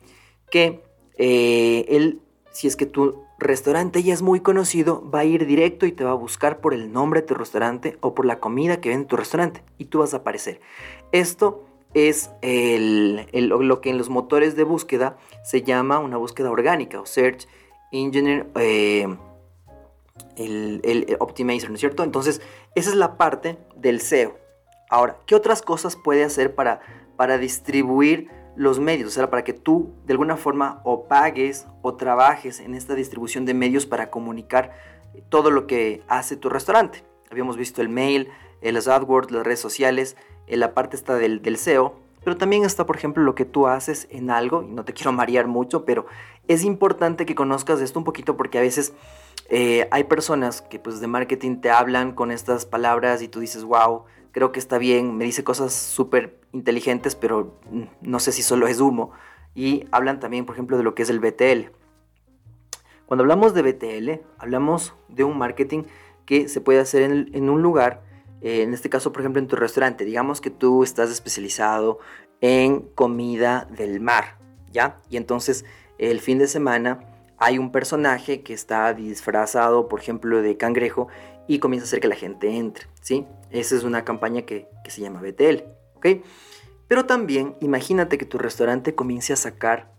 Que 0.51 0.83
eh, 1.17 1.85
él, 1.87 2.21
si 2.51 2.67
es 2.67 2.75
que 2.75 2.85
tu 2.85 3.23
restaurante 3.39 4.03
ya 4.03 4.13
es 4.13 4.21
muy 4.21 4.41
conocido, 4.41 5.09
va 5.09 5.19
a 5.19 5.25
ir 5.25 5.45
directo 5.45 5.85
y 5.85 5.91
te 5.91 6.03
va 6.03 6.11
a 6.11 6.15
buscar 6.15 6.59
por 6.59 6.73
el 6.73 6.91
nombre 6.91 7.21
de 7.21 7.27
tu 7.27 7.35
restaurante 7.35 7.97
o 8.01 8.13
por 8.13 8.25
la 8.25 8.39
comida 8.39 8.81
que 8.81 8.89
vende 8.89 9.05
tu 9.05 9.15
restaurante 9.15 9.63
y 9.77 9.85
tú 9.85 9.99
vas 9.99 10.13
a 10.13 10.17
aparecer. 10.17 10.59
Esto 11.11 11.65
es 11.93 12.31
lo 12.43 13.81
que 13.81 13.89
en 13.89 13.97
los 13.97 14.09
motores 14.09 14.55
de 14.55 14.63
búsqueda 14.63 15.17
se 15.43 15.61
llama 15.61 15.99
una 15.99 16.17
búsqueda 16.17 16.51
orgánica 16.51 16.99
o 16.99 17.05
Search 17.05 17.47
Engine 17.91 18.47
eh, 18.55 19.07
el, 20.37 20.81
el 20.83 21.17
Optimizer, 21.19 21.69
¿no 21.69 21.75
es 21.75 21.79
cierto? 21.79 22.03
Entonces, 22.03 22.41
esa 22.75 22.89
es 22.89 22.95
la 22.95 23.17
parte 23.17 23.57
del 23.75 24.01
SEO. 24.01 24.37
Ahora, 24.89 25.17
¿qué 25.25 25.35
otras 25.35 25.61
cosas 25.61 25.95
puede 25.95 26.23
hacer 26.23 26.55
para, 26.55 26.81
para 27.15 27.37
distribuir 27.37 28.29
los 28.55 28.79
medios? 28.79 29.09
O 29.09 29.11
sea, 29.11 29.29
para 29.29 29.43
que 29.43 29.53
tú 29.53 29.93
de 30.05 30.13
alguna 30.13 30.37
forma 30.37 30.81
o 30.83 31.07
pagues 31.07 31.67
o 31.81 31.95
trabajes 31.95 32.59
en 32.59 32.75
esta 32.75 32.95
distribución 32.95 33.45
de 33.45 33.53
medios 33.53 33.85
para 33.85 34.09
comunicar 34.09 34.71
todo 35.29 35.51
lo 35.51 35.67
que 35.67 36.03
hace 36.07 36.35
tu 36.35 36.49
restaurante. 36.49 37.03
Habíamos 37.31 37.57
visto 37.57 37.81
el 37.81 37.89
mail, 37.89 38.29
las 38.71 38.87
AdWords, 38.87 39.31
las 39.31 39.45
redes 39.45 39.59
sociales, 39.59 40.15
en 40.47 40.59
la 40.59 40.73
parte 40.73 40.95
está 40.95 41.15
del, 41.15 41.41
del 41.41 41.57
SEO, 41.57 41.95
pero 42.23 42.37
también 42.37 42.63
está, 42.63 42.85
por 42.85 42.95
ejemplo, 42.95 43.23
lo 43.23 43.35
que 43.35 43.45
tú 43.45 43.67
haces 43.67 44.07
en 44.09 44.29
algo, 44.29 44.63
y 44.63 44.71
no 44.71 44.85
te 44.85 44.93
quiero 44.93 45.11
marear 45.11 45.47
mucho, 45.47 45.83
pero 45.83 46.05
es 46.47 46.63
importante 46.63 47.25
que 47.25 47.35
conozcas 47.35 47.81
esto 47.81 47.99
un 47.99 48.05
poquito 48.05 48.37
porque 48.37 48.57
a 48.57 48.61
veces 48.61 48.93
eh, 49.49 49.87
hay 49.91 50.05
personas 50.05 50.61
que 50.61 50.79
pues 50.79 50.99
de 50.99 51.07
marketing 51.07 51.57
te 51.57 51.69
hablan 51.69 52.13
con 52.13 52.31
estas 52.31 52.65
palabras 52.65 53.21
y 53.21 53.27
tú 53.27 53.39
dices, 53.39 53.63
wow, 53.63 54.05
creo 54.31 54.51
que 54.51 54.59
está 54.59 54.77
bien, 54.77 55.15
me 55.15 55.25
dice 55.25 55.43
cosas 55.43 55.73
súper 55.73 56.39
inteligentes, 56.51 57.15
pero 57.15 57.59
no 58.01 58.19
sé 58.19 58.31
si 58.31 58.41
solo 58.41 58.67
es 58.67 58.79
humo. 58.79 59.11
Y 59.55 59.85
hablan 59.91 60.19
también, 60.19 60.45
por 60.45 60.55
ejemplo, 60.55 60.77
de 60.77 60.83
lo 60.83 60.95
que 60.95 61.03
es 61.03 61.09
el 61.09 61.19
BTL. 61.19 61.71
Cuando 63.05 63.23
hablamos 63.23 63.53
de 63.53 63.61
BTL, 63.61 64.25
hablamos 64.39 64.95
de 65.07 65.23
un 65.23 65.37
marketing 65.37 65.83
que 66.25 66.47
se 66.47 66.61
puede 66.61 66.79
hacer 66.79 67.03
en, 67.03 67.49
un 67.49 67.61
lugar, 67.61 68.01
eh, 68.43 68.61
en 68.61 68.73
este 68.73 68.89
caso, 68.89 69.11
por 69.11 69.21
ejemplo, 69.21 69.41
en 69.41 69.47
tu 69.47 69.55
restaurante. 69.55 70.05
Digamos 70.05 70.41
que 70.41 70.49
tú 70.49 70.83
estás 70.83 71.09
especializado 71.09 71.99
en 72.41 72.81
comida 72.81 73.67
del 73.71 74.01
mar, 74.01 74.37
¿ya? 74.71 74.99
Y 75.09 75.17
entonces 75.17 75.65
el 75.97 76.19
fin 76.19 76.37
de 76.39 76.47
semana 76.47 76.99
hay 77.37 77.57
un 77.57 77.71
personaje 77.71 78.43
que 78.43 78.53
está 78.53 78.93
disfrazado, 78.93 79.87
por 79.87 80.01
ejemplo, 80.01 80.41
de 80.41 80.57
cangrejo 80.57 81.07
y 81.47 81.59
comienza 81.59 81.85
a 81.85 81.87
hacer 81.87 82.01
que 82.01 82.09
la 82.09 82.15
gente 82.15 82.57
entre, 82.57 82.87
¿sí? 83.01 83.25
Esa 83.49 83.75
es 83.75 83.83
una 83.83 84.03
campaña 84.03 84.43
que, 84.43 84.67
se 84.87 85.01
llama 85.01 85.21
BTL, 85.21 85.63
¿ok? 85.95 86.07
Pero 86.89 87.05
también 87.05 87.55
imagínate 87.61 88.17
que 88.17 88.25
tu 88.25 88.37
restaurante 88.37 88.93
comience 88.93 89.31
a 89.31 89.37
sacar, 89.37 89.93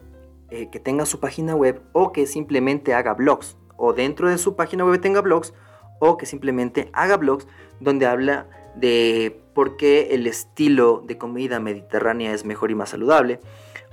eh, 0.50 0.68
que 0.70 0.80
tenga 0.80 1.06
su 1.06 1.18
página 1.18 1.54
web 1.54 1.80
o 1.92 2.12
que 2.12 2.26
simplemente 2.26 2.92
haga 2.92 3.14
blogs, 3.14 3.56
o 3.76 3.94
dentro 3.94 4.28
de 4.28 4.36
su 4.36 4.54
página 4.54 4.84
web 4.84 5.00
tenga 5.00 5.22
blogs, 5.22 5.54
o 5.98 6.18
que 6.18 6.26
simplemente 6.26 6.90
haga 6.92 7.16
blogs 7.16 7.46
donde 7.80 8.06
habla 8.06 8.48
de 8.74 9.40
por 9.54 9.76
qué 9.76 10.08
el 10.12 10.26
estilo 10.26 11.02
de 11.06 11.18
comida 11.18 11.60
mediterránea 11.60 12.32
es 12.32 12.44
mejor 12.44 12.70
y 12.70 12.74
más 12.74 12.90
saludable, 12.90 13.40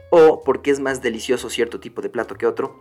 o 0.10 0.44
por 0.44 0.62
qué 0.62 0.72
es 0.72 0.80
más 0.80 1.02
delicioso 1.02 1.50
cierto 1.50 1.80
tipo 1.80 2.02
de 2.02 2.10
plato 2.10 2.36
que 2.36 2.48
otro. 2.48 2.76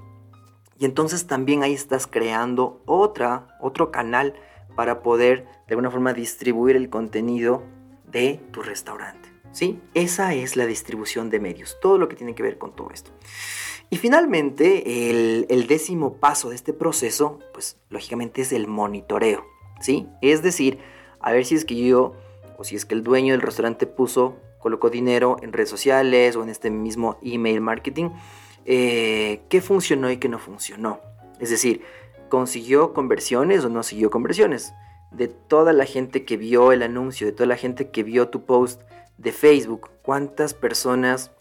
Y 0.78 0.86
entonces 0.86 1.26
también 1.26 1.62
ahí 1.62 1.74
estás 1.74 2.06
creando 2.06 2.82
otra, 2.86 3.58
otro 3.60 3.90
canal 3.90 4.34
para 4.74 5.02
poder 5.02 5.44
de 5.44 5.74
alguna 5.74 5.90
forma 5.90 6.12
distribuir 6.12 6.76
el 6.76 6.88
contenido 6.88 7.62
de 8.10 8.40
tu 8.50 8.62
restaurante. 8.62 9.28
¿Sí? 9.52 9.80
Esa 9.94 10.32
es 10.32 10.56
la 10.56 10.64
distribución 10.64 11.28
de 11.28 11.40
medios, 11.40 11.76
todo 11.82 11.98
lo 11.98 12.08
que 12.08 12.16
tiene 12.16 12.34
que 12.34 12.42
ver 12.42 12.56
con 12.56 12.74
todo 12.74 12.90
esto. 12.92 13.10
Y 13.90 13.96
finalmente, 13.96 15.10
el, 15.10 15.66
décimo 15.66 16.14
paso 16.14 16.50
de 16.50 16.54
este 16.54 16.72
proceso, 16.72 17.40
pues 17.52 17.76
lógicamente 17.88 18.42
es 18.42 18.52
el 18.52 18.68
monitoreo, 18.68 19.44
¿sí? 19.80 20.06
Es 20.20 20.42
decir, 20.42 20.78
a 21.20 21.32
ver 21.32 21.44
si 21.44 21.54
es 21.54 21.64
que 21.64 21.76
yo, 21.76 22.14
o 22.56 22.64
si 22.64 22.76
es 22.76 22.84
que 22.84 22.94
el 22.94 23.02
dueño 23.02 23.32
del 23.32 23.42
restaurante 23.42 23.86
puso, 23.86 24.36
colocó 24.58 24.90
dinero 24.90 25.36
en 25.42 25.52
redes 25.52 25.70
sociales 25.70 26.36
o 26.36 26.42
en 26.42 26.50
este 26.50 26.70
mismo 26.70 27.18
email 27.22 27.60
marketing, 27.60 28.10
eh, 28.66 29.42
qué 29.48 29.60
funcionó 29.60 30.10
y 30.10 30.18
qué 30.18 30.28
no 30.28 30.38
funcionó. 30.38 31.00
Es 31.40 31.50
decir, 31.50 31.82
consiguió 32.28 32.92
conversiones 32.92 33.64
o 33.64 33.68
no 33.68 33.82
siguió 33.82 34.10
conversiones. 34.10 34.72
De 35.10 35.26
toda 35.26 35.72
la 35.72 35.86
gente 35.86 36.24
que 36.24 36.36
vio 36.36 36.70
el 36.70 36.82
anuncio, 36.82 37.26
de 37.26 37.32
toda 37.32 37.46
la 37.46 37.56
gente 37.56 37.90
que 37.90 38.04
vio 38.04 38.28
tu 38.28 38.44
post 38.44 38.82
de 39.18 39.32
Facebook, 39.32 39.90
cuántas 40.02 40.54
personas 40.54 41.32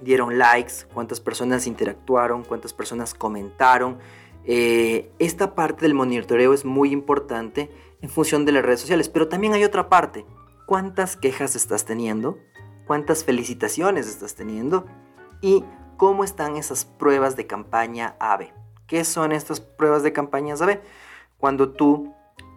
dieron 0.00 0.38
likes, 0.38 0.86
cuántas 0.92 1.20
personas 1.20 1.66
interactuaron, 1.66 2.42
cuántas 2.42 2.72
personas 2.72 3.14
comentaron. 3.14 3.98
Eh, 4.44 5.12
esta 5.18 5.54
parte 5.54 5.82
del 5.82 5.94
monitoreo 5.94 6.54
es 6.54 6.64
muy 6.64 6.92
importante 6.92 7.70
en 8.00 8.08
función 8.08 8.44
de 8.44 8.52
las 8.52 8.64
redes 8.64 8.80
sociales, 8.80 9.08
pero 9.08 9.28
también 9.28 9.52
hay 9.52 9.64
otra 9.64 9.88
parte. 9.88 10.24
¿Cuántas 10.66 11.16
quejas 11.16 11.56
estás 11.56 11.84
teniendo? 11.84 12.38
¿Cuántas 12.86 13.24
felicitaciones 13.24 14.08
estás 14.08 14.34
teniendo? 14.34 14.86
¿Y 15.40 15.64
cómo 15.96 16.24
están 16.24 16.56
esas 16.56 16.84
pruebas 16.84 17.36
de 17.36 17.46
campaña 17.46 18.16
AVE? 18.18 18.52
¿Qué 18.86 19.04
son 19.04 19.32
estas 19.32 19.60
pruebas 19.60 20.02
de 20.02 20.12
campañas 20.12 20.60
AB? 20.62 20.80
Cuando 21.38 21.70
tú 21.72 22.14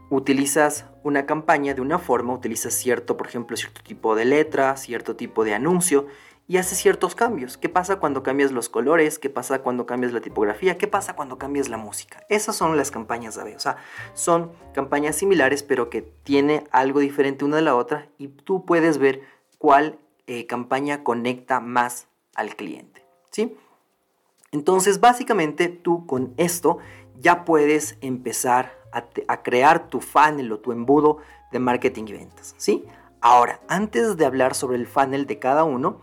utilizas 0.09 0.85
una 1.03 1.25
campaña 1.25 1.73
de 1.73 1.81
una 1.81 1.99
forma, 1.99 2.33
utilizas 2.33 2.73
cierto, 2.73 3.17
por 3.17 3.27
ejemplo, 3.27 3.57
cierto 3.57 3.81
tipo 3.83 4.15
de 4.15 4.25
letra, 4.25 4.77
cierto 4.77 5.15
tipo 5.15 5.43
de 5.43 5.53
anuncio 5.53 6.07
y 6.47 6.57
haces 6.57 6.77
ciertos 6.77 7.15
cambios. 7.15 7.57
¿Qué 7.57 7.69
pasa 7.69 7.97
cuando 7.99 8.21
cambias 8.21 8.51
los 8.51 8.69
colores? 8.69 9.17
¿Qué 9.17 9.29
pasa 9.29 9.59
cuando 9.59 9.85
cambias 9.85 10.11
la 10.11 10.21
tipografía? 10.21 10.77
¿Qué 10.77 10.87
pasa 10.87 11.15
cuando 11.15 11.37
cambias 11.37 11.69
la 11.69 11.77
música? 11.77 12.25
Esas 12.29 12.55
son 12.55 12.75
las 12.75 12.91
campañas 12.91 13.37
AB. 13.37 13.55
O 13.55 13.59
sea, 13.59 13.77
son 14.13 14.51
campañas 14.73 15.15
similares 15.15 15.63
pero 15.63 15.89
que 15.89 16.01
tiene 16.01 16.65
algo 16.71 16.99
diferente 16.99 17.45
una 17.45 17.57
de 17.57 17.61
la 17.61 17.75
otra 17.75 18.09
y 18.17 18.27
tú 18.27 18.65
puedes 18.65 18.97
ver 18.97 19.21
cuál 19.57 19.99
eh, 20.27 20.45
campaña 20.45 21.03
conecta 21.03 21.59
más 21.59 22.07
al 22.35 22.55
cliente. 22.55 23.05
¿Sí? 23.31 23.57
Entonces, 24.51 24.99
básicamente 24.99 25.67
tú 25.67 26.05
con 26.05 26.33
esto 26.37 26.77
ya 27.19 27.45
puedes 27.45 27.97
empezar 28.01 28.77
a, 28.91 29.41
crear 29.41 29.87
tu 29.89 29.99
funnel 29.99 30.51
o 30.51 30.59
tu 30.59 30.71
embudo 30.71 31.17
de 31.51 31.57
marketing 31.57 32.03
y 32.07 32.13
ventas, 32.13 32.53
¿sí? 32.57 32.85
Ahora, 33.21 33.59
antes 33.67 34.17
de 34.17 34.25
hablar 34.25 34.53
sobre 34.53 34.77
el 34.77 34.85
funnel 34.85 35.25
de 35.25 35.39
cada 35.39 35.63
uno, 35.63 36.01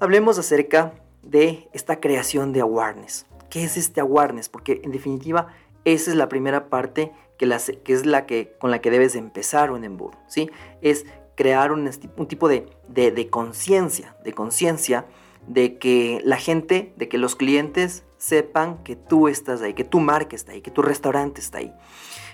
hablemos 0.00 0.38
acerca 0.38 0.92
de 1.22 1.68
esta 1.72 2.00
creación 2.00 2.52
de 2.52 2.60
awareness. 2.60 3.26
¿Qué 3.50 3.64
es 3.64 3.76
este 3.76 4.00
awareness? 4.00 4.48
Porque 4.48 4.80
en 4.84 4.92
definitiva, 4.92 5.48
esa 5.84 6.10
es 6.10 6.16
la 6.16 6.28
primera 6.28 6.68
parte 6.68 7.12
que, 7.38 7.46
es 7.86 8.06
la 8.06 8.26
que 8.26 8.54
con 8.58 8.70
la 8.70 8.80
que 8.80 8.90
debes 8.90 9.14
empezar 9.14 9.70
un 9.70 9.84
embudo, 9.84 10.18
¿sí? 10.26 10.50
Es 10.80 11.06
crear 11.34 11.72
un, 11.72 11.88
tipo 12.28 12.48
de, 12.48 12.66
de 12.88 13.28
conciencia, 13.28 14.16
de 14.24 14.32
conciencia 14.32 15.06
de 15.46 15.78
que 15.78 16.20
la 16.24 16.36
gente, 16.36 16.92
de 16.96 17.08
que 17.08 17.18
los 17.18 17.36
clientes 17.36 18.04
sepan 18.18 18.82
que 18.82 18.96
tú 18.96 19.28
estás 19.28 19.62
ahí, 19.62 19.74
que 19.74 19.84
tu 19.84 20.00
marca 20.00 20.34
está 20.34 20.52
ahí, 20.52 20.60
que 20.60 20.70
tu 20.70 20.82
restaurante 20.82 21.40
está 21.40 21.58
ahí. 21.58 21.72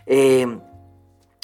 Eh, 0.06 0.58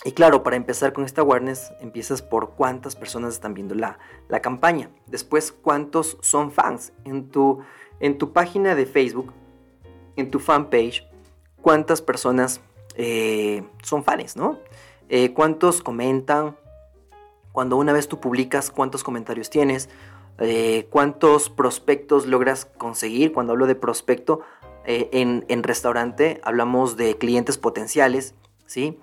y 0.09 0.12
claro, 0.12 0.42
para 0.42 0.57
empezar 0.57 0.94
con 0.94 1.05
esta 1.05 1.21
awareness, 1.21 1.73
empiezas 1.81 2.23
por 2.23 2.51
cuántas 2.51 2.97
personas 2.97 3.35
están 3.35 3.53
viendo 3.53 3.75
la, 3.75 3.99
campaña. 4.40 4.88
Después, 5.07 5.53
cuántos 5.53 6.16
son 6.23 6.51
fans. 6.51 6.92
En 7.05 7.29
tu, 7.29 7.61
en 8.01 8.16
tu 8.16 8.33
página 8.33 8.75
de 8.75 8.87
Facebook, 8.87 9.35
en 10.16 10.31
tu 10.31 10.38
fanpage, 10.38 11.07
cuántas 11.61 12.01
personas 12.01 12.61
eh, 12.94 13.62
son 13.83 14.03
fans, 14.03 14.37
¿no? 14.37 14.59
Eh, 15.11 15.35
cuántos 15.35 15.83
comentan. 15.83 16.57
Cuando 17.53 17.77
una 17.77 17.92
vez 17.92 18.09
tú 18.09 18.18
publicas, 18.18 18.71
cuántos 18.71 19.05
comentarios 19.05 19.51
tienes 19.51 19.88
eh, 20.40 20.87
cuántos 20.90 21.51
prospectos 21.51 22.27
logras 22.27 22.64
conseguir. 22.64 23.33
Cuando 23.33 23.53
hablo 23.53 23.66
de 23.66 23.75
prospecto 23.75 24.40
eh, 24.85 25.09
en, 25.12 25.62
restaurante, 25.62 26.40
hablamos 26.44 26.97
de 26.97 27.18
clientes 27.18 27.59
potenciales, 27.59 28.35
¿sí? 28.66 28.99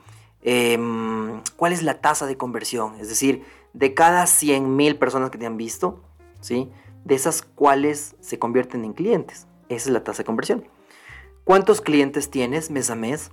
Em, 0.48 1.42
¿Cuál 1.56 1.74
es 1.74 1.82
la 1.82 2.02
tasa 2.02 2.28
de 2.28 2.38
conversión? 2.38 2.96
Es 3.00 3.10
decir, 3.10 3.44
de 3.74 3.96
cada 3.96 4.28
100 4.28 4.76
mil 4.76 4.96
personas 4.96 5.32
que 5.32 5.40
te 5.40 5.48
han 5.48 5.58
visto, 5.58 6.04
¿sí? 6.40 6.70
De 7.04 7.16
esas 7.16 7.42
cuáles 7.42 8.16
se 8.20 8.38
convierten 8.38 8.86
en 8.86 8.94
clientes. 8.94 9.48
Esa 9.70 9.90
es 9.90 9.94
la 9.94 10.04
tasa 10.04 10.20
de 10.20 10.26
conversión. 10.26 10.68
¿Cuántos 11.46 11.82
clientes 11.82 12.30
tienes 12.30 12.70
mes 12.70 12.92
a 12.92 12.96
mes? 12.96 13.32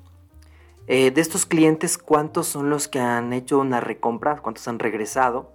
Eh, 0.86 1.10
de 1.10 1.20
estos 1.20 1.44
clientes, 1.44 1.98
¿cuántos 1.98 2.46
son 2.46 2.70
los 2.70 2.88
que 2.88 2.98
han 2.98 3.34
hecho 3.34 3.58
una 3.58 3.80
recompra? 3.80 4.38
¿Cuántos 4.38 4.66
han 4.66 4.78
regresado? 4.78 5.52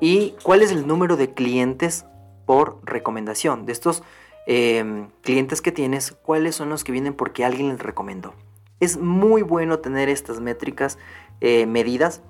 ¿Y 0.00 0.36
cuál 0.44 0.62
es 0.62 0.70
el 0.70 0.86
número 0.86 1.16
de 1.16 1.34
clientes 1.34 2.06
por 2.46 2.78
recomendación? 2.84 3.66
De 3.66 3.72
estos 3.72 4.04
em, 4.46 5.08
clientes 5.22 5.60
que 5.62 5.72
tienes, 5.72 6.12
¿cuáles 6.12 6.54
son 6.54 6.68
los 6.70 6.84
que 6.84 6.92
vienen 6.92 7.14
porque 7.14 7.44
alguien 7.44 7.70
les 7.70 7.80
recomendó? 7.80 8.34
Es 8.80 8.98
muy 8.98 9.42
bueno 9.42 9.78
tener 9.78 10.08
estas 10.08 10.40
métricas 10.40 10.98
eh, 11.40 11.66
medidas 11.66 12.22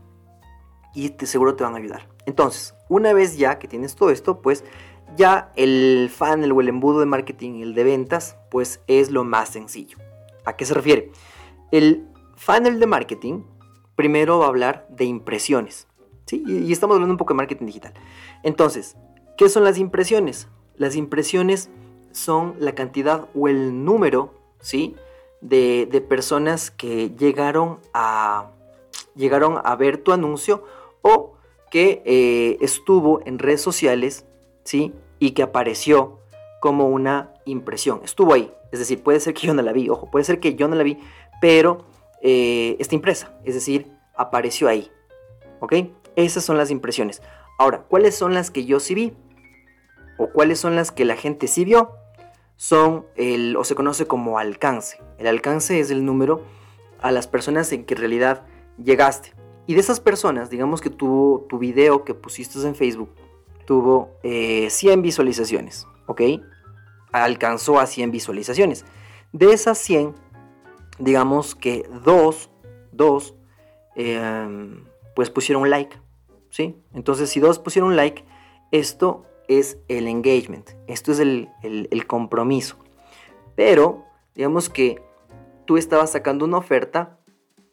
y 0.94 1.10
te, 1.10 1.26
seguro 1.26 1.54
te 1.54 1.64
van 1.64 1.74
a 1.74 1.78
ayudar. 1.78 2.08
Entonces, 2.26 2.74
una 2.88 3.12
vez 3.12 3.38
ya 3.38 3.58
que 3.58 3.68
tienes 3.68 3.94
todo 3.94 4.10
esto, 4.10 4.42
pues 4.42 4.64
ya 5.16 5.52
el 5.56 6.10
funnel 6.14 6.52
o 6.52 6.60
el 6.60 6.68
embudo 6.68 7.00
de 7.00 7.06
marketing 7.06 7.54
y 7.54 7.62
el 7.62 7.74
de 7.74 7.84
ventas, 7.84 8.36
pues 8.50 8.80
es 8.86 9.10
lo 9.10 9.24
más 9.24 9.50
sencillo. 9.50 9.98
¿A 10.44 10.56
qué 10.56 10.64
se 10.64 10.74
refiere? 10.74 11.10
El 11.70 12.08
funnel 12.36 12.80
de 12.80 12.86
marketing 12.86 13.42
primero 13.94 14.38
va 14.38 14.46
a 14.46 14.48
hablar 14.48 14.86
de 14.90 15.04
impresiones. 15.04 15.86
Y, 16.32 16.72
estamos 16.72 16.94
hablando 16.94 17.12
un 17.12 17.18
poco 17.18 17.34
de 17.34 17.38
marketing 17.38 17.66
digital. 17.66 17.92
Entonces, 18.42 18.96
¿qué 19.36 19.48
son 19.48 19.64
las 19.64 19.78
impresiones? 19.78 20.48
Las 20.76 20.96
impresiones 20.96 21.70
son 22.12 22.54
la 22.58 22.74
cantidad 22.74 23.28
o 23.34 23.48
el 23.48 23.84
número, 23.84 24.34
¿sí? 24.60 24.96
De, 25.40 26.04
personas 26.08 26.70
que 26.70 27.10
llegaron 27.10 27.80
a, 27.94 28.50
llegaron 29.14 29.58
a 29.62 29.76
ver 29.76 29.98
tu 29.98 30.12
anuncio 30.12 30.64
o 31.02 31.34
que 31.70 32.02
eh, 32.04 32.58
estuvo 32.60 33.20
en 33.24 33.38
redes 33.38 33.62
sociales, 33.62 34.26
¿sí? 34.64 34.92
Y 35.18 35.30
que 35.32 35.42
apareció 35.42 36.18
como 36.60 36.88
una 36.88 37.32
impresión. 37.44 38.00
Estuvo 38.04 38.34
ahí. 38.34 38.52
Es 38.72 38.78
decir, 38.78 39.02
puede 39.02 39.20
ser 39.20 39.34
que 39.34 39.46
yo 39.46 39.54
no 39.54 39.62
la 39.62 39.72
vi, 39.72 39.88
ojo, 39.88 40.10
puede 40.10 40.24
ser 40.24 40.40
que 40.40 40.54
yo 40.54 40.68
no 40.68 40.76
la 40.76 40.82
vi, 40.82 40.98
pero 41.40 41.84
eh, 42.22 42.76
está 42.78 42.94
impresa. 42.94 43.32
Es 43.44 43.54
decir, 43.54 43.90
apareció 44.14 44.68
ahí. 44.68 44.90
¿Ok? 45.60 45.74
Esas 46.16 46.44
son 46.44 46.56
las 46.58 46.70
impresiones. 46.70 47.22
Ahora, 47.58 47.82
¿cuáles 47.88 48.14
son 48.14 48.34
las 48.34 48.50
que 48.50 48.64
yo 48.64 48.80
sí 48.80 48.94
vi? 48.94 49.12
¿O 50.18 50.30
cuáles 50.30 50.60
son 50.60 50.76
las 50.76 50.90
que 50.90 51.04
la 51.04 51.16
gente 51.16 51.46
sí 51.48 51.64
vio? 51.64 51.92
Son 52.60 53.06
el, 53.16 53.56
o 53.56 53.64
se 53.64 53.74
conoce 53.74 54.04
como 54.04 54.38
alcance. 54.38 55.02
El 55.16 55.28
alcance 55.28 55.80
es 55.80 55.90
el 55.90 56.04
número 56.04 56.42
a 57.00 57.10
las 57.10 57.26
personas 57.26 57.72
en 57.72 57.86
que 57.86 57.94
en 57.94 58.00
realidad 58.00 58.44
llegaste. 58.76 59.32
Y 59.66 59.72
de 59.72 59.80
esas 59.80 59.98
personas, 59.98 60.50
digamos 60.50 60.82
que 60.82 60.90
tuvo 60.90 61.46
tu 61.48 61.58
video 61.58 62.04
que 62.04 62.12
pusiste 62.12 62.60
en 62.60 62.74
Facebook, 62.74 63.14
tuvo 63.64 64.18
100 64.20 64.30
eh, 64.30 64.96
visualizaciones, 64.98 65.86
¿ok? 66.04 66.20
Alcanzó 67.12 67.80
a 67.80 67.86
100 67.86 68.10
visualizaciones. 68.10 68.84
De 69.32 69.54
esas 69.54 69.78
100, 69.78 70.14
digamos 70.98 71.54
que 71.54 71.88
dos, 72.04 72.50
dos, 72.92 73.36
em, 73.96 74.84
pues 75.16 75.30
pusieron 75.30 75.70
like, 75.70 75.96
¿sí? 76.50 76.76
Entonces, 76.92 77.30
si 77.30 77.40
dos 77.40 77.58
pusieron 77.58 77.96
like, 77.96 78.22
esto 78.70 79.24
es 79.58 79.78
el 79.88 80.08
engagement, 80.08 80.70
esto 80.86 81.12
es 81.12 81.18
el, 81.18 81.48
el 81.62 82.06
compromiso. 82.06 82.76
Pero, 83.56 84.04
digamos 84.34 84.70
que 84.70 85.02
tú 85.66 85.76
estabas 85.76 86.12
sacando 86.12 86.44
una 86.44 86.58
oferta 86.58 87.18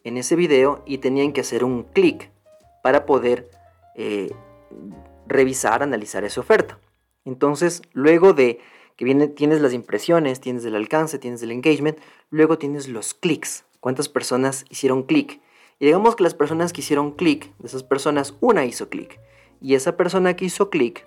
en 0.03 0.17
ese 0.17 0.35
video 0.35 0.83
y 0.85 0.99
tenían 0.99 1.33
que 1.33 1.41
hacer 1.41 1.63
un 1.63 1.83
clic 1.83 2.31
para 2.81 3.05
poder 3.05 3.49
eh, 3.95 4.31
revisar, 5.27 5.83
analizar 5.83 6.23
esa 6.23 6.39
oferta. 6.39 6.79
Entonces, 7.25 7.81
luego 7.91 8.33
de 8.33 8.59
que 8.95 9.05
viene, 9.05 9.27
tienes 9.27 9.61
las 9.61 9.73
impresiones, 9.73 10.39
tienes 10.39 10.63
el 10.65 10.75
alcance, 10.75 11.19
tienes 11.19 11.43
el 11.43 11.51
engagement, 11.51 11.99
luego 12.29 12.57
tienes 12.57 12.87
los 12.87 13.13
clics. 13.13 13.65
¿Cuántas 13.79 14.09
personas 14.09 14.65
hicieron 14.69 15.03
clic? 15.03 15.41
Y 15.79 15.85
digamos 15.85 16.15
que 16.15 16.23
las 16.23 16.33
personas 16.33 16.73
que 16.73 16.81
hicieron 16.81 17.11
clic, 17.11 17.53
de 17.57 17.67
esas 17.67 17.83
personas, 17.83 18.35
una 18.39 18.65
hizo 18.65 18.89
clic. 18.89 19.19
Y 19.61 19.75
esa 19.75 19.97
persona 19.97 20.35
que 20.35 20.45
hizo 20.45 20.69
clic, 20.69 21.05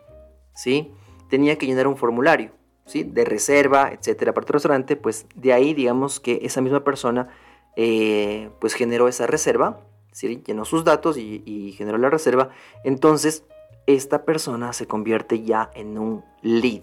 ¿sí? 0.55 0.93
Tenía 1.29 1.57
que 1.57 1.67
llenar 1.67 1.87
un 1.87 1.97
formulario, 1.97 2.53
¿sí? 2.87 3.05
De 3.05 3.25
reserva, 3.25 3.91
etcétera, 3.93 4.35
para 4.35 4.47
tu 4.47 4.53
restaurante. 4.53 4.97
Pues 4.97 5.27
de 5.35 5.53
ahí, 5.53 5.75
digamos 5.75 6.21
que 6.21 6.41
esa 6.43 6.61
misma 6.61 6.85
persona 6.85 7.29
eh, 7.77 8.51
pues 8.61 8.75
generó 8.75 9.09
esa 9.09 9.27
reserva, 9.27 9.81
¿sí? 10.13 10.43
llenó 10.45 10.65
sus 10.65 10.85
datos 10.85 11.17
y, 11.17 11.73
generó 11.77 11.99
la 11.99 12.11
reserva, 12.11 12.51
entonces 12.85 13.45
esta 13.87 14.25
persona 14.25 14.73
se 14.73 14.87
convierte 14.87 15.43
ya 15.43 15.71
en 15.75 15.99
un 15.99 16.25
lead, 16.43 16.83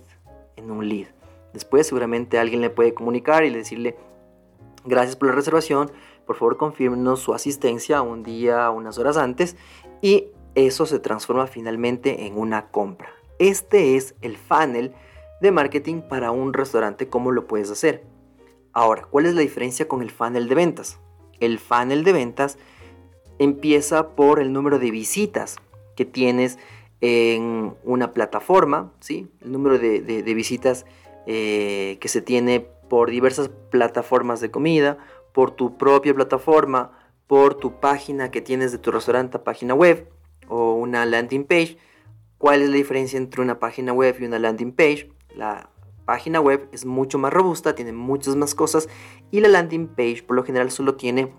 en 0.55 0.71
un 0.71 0.87
lead. 0.87 1.07
Después 1.53 1.87
seguramente 1.87 2.39
alguien 2.39 2.61
le 2.61 2.69
puede 2.69 2.93
comunicar 2.93 3.43
y 3.43 3.49
decirle, 3.49 3.97
gracias 4.85 5.15
por 5.15 5.29
la 5.29 5.35
reservación, 5.35 5.91
por 6.25 6.35
favor 6.35 6.57
confirmenos 6.57 7.19
su 7.19 7.33
asistencia 7.33 8.01
un 8.01 8.23
día, 8.23 8.69
unas 8.69 8.97
horas 8.97 9.17
antes, 9.17 9.55
y 10.01 10.29
eso 10.55 10.85
se 10.85 10.99
transforma 10.99 11.47
finalmente 11.47 12.25
en 12.25 12.37
una 12.37 12.69
compra. 12.69 13.09
Este 13.39 13.95
es 13.95 14.15
el 14.21 14.37
funnel 14.37 14.93
de 15.41 15.51
marketing 15.51 16.01
para 16.01 16.31
un 16.31 16.53
restaurante, 16.53 17.09
¿cómo 17.09 17.31
lo 17.31 17.47
puedes 17.47 17.69
hacer? 17.69 18.03
Ahora, 18.73 19.03
¿cuál 19.03 19.25
es 19.25 19.35
la 19.35 19.41
diferencia 19.41 19.87
con 19.87 20.01
el 20.01 20.11
funnel 20.11 20.47
de 20.47 20.55
ventas? 20.55 20.99
El 21.39 21.59
funnel 21.59 22.03
de 22.03 22.13
ventas 22.13 22.57
empieza 23.39 24.15
por 24.15 24.39
el 24.39 24.51
número 24.53 24.79
de 24.79 24.91
visitas 24.91 25.57
que 25.95 26.05
tienes 26.05 26.57
en 27.01 27.75
una 27.83 28.13
plataforma, 28.13 28.91
¿sí? 28.99 29.27
El 29.41 29.51
número 29.51 29.77
de, 29.77 30.33
visitas 30.33 30.85
eh, 31.27 31.97
que 32.01 32.07
se 32.07 32.21
tiene 32.21 32.61
por 32.89 33.11
diversas 33.11 33.49
plataformas 33.69 34.41
de 34.41 34.49
comida, 34.49 34.97
por 35.31 35.51
tu 35.51 35.77
propia 35.77 36.15
plataforma, 36.15 36.97
por 37.27 37.55
tu 37.55 37.79
página 37.79 38.31
que 38.31 38.41
tienes 38.41 38.71
de 38.71 38.77
tu 38.79 38.91
restaurante, 38.91 39.37
página 39.37 39.73
web 39.73 40.09
o 40.47 40.73
una 40.73 41.05
landing 41.05 41.43
page. 41.43 41.77
¿Cuál 42.37 42.61
es 42.61 42.69
la 42.69 42.75
diferencia 42.75 43.17
entre 43.17 43.41
una 43.41 43.59
página 43.59 43.93
web 43.93 44.15
y 44.19 44.25
una 44.25 44.39
landing 44.39 44.71
page? 44.71 45.11
La 45.35 45.69
página 46.05 46.39
web 46.39 46.69
es 46.71 46.85
mucho 46.85 47.17
más 47.17 47.33
robusta, 47.33 47.75
tiene 47.75 47.91
muchas 47.91 48.35
más 48.35 48.55
cosas 48.55 48.87
y 49.31 49.41
la 49.41 49.49
landing 49.49 49.87
page 49.87 50.23
por 50.23 50.35
lo 50.35 50.43
general 50.43 50.71
solo 50.71 50.95
tiene 50.95 51.33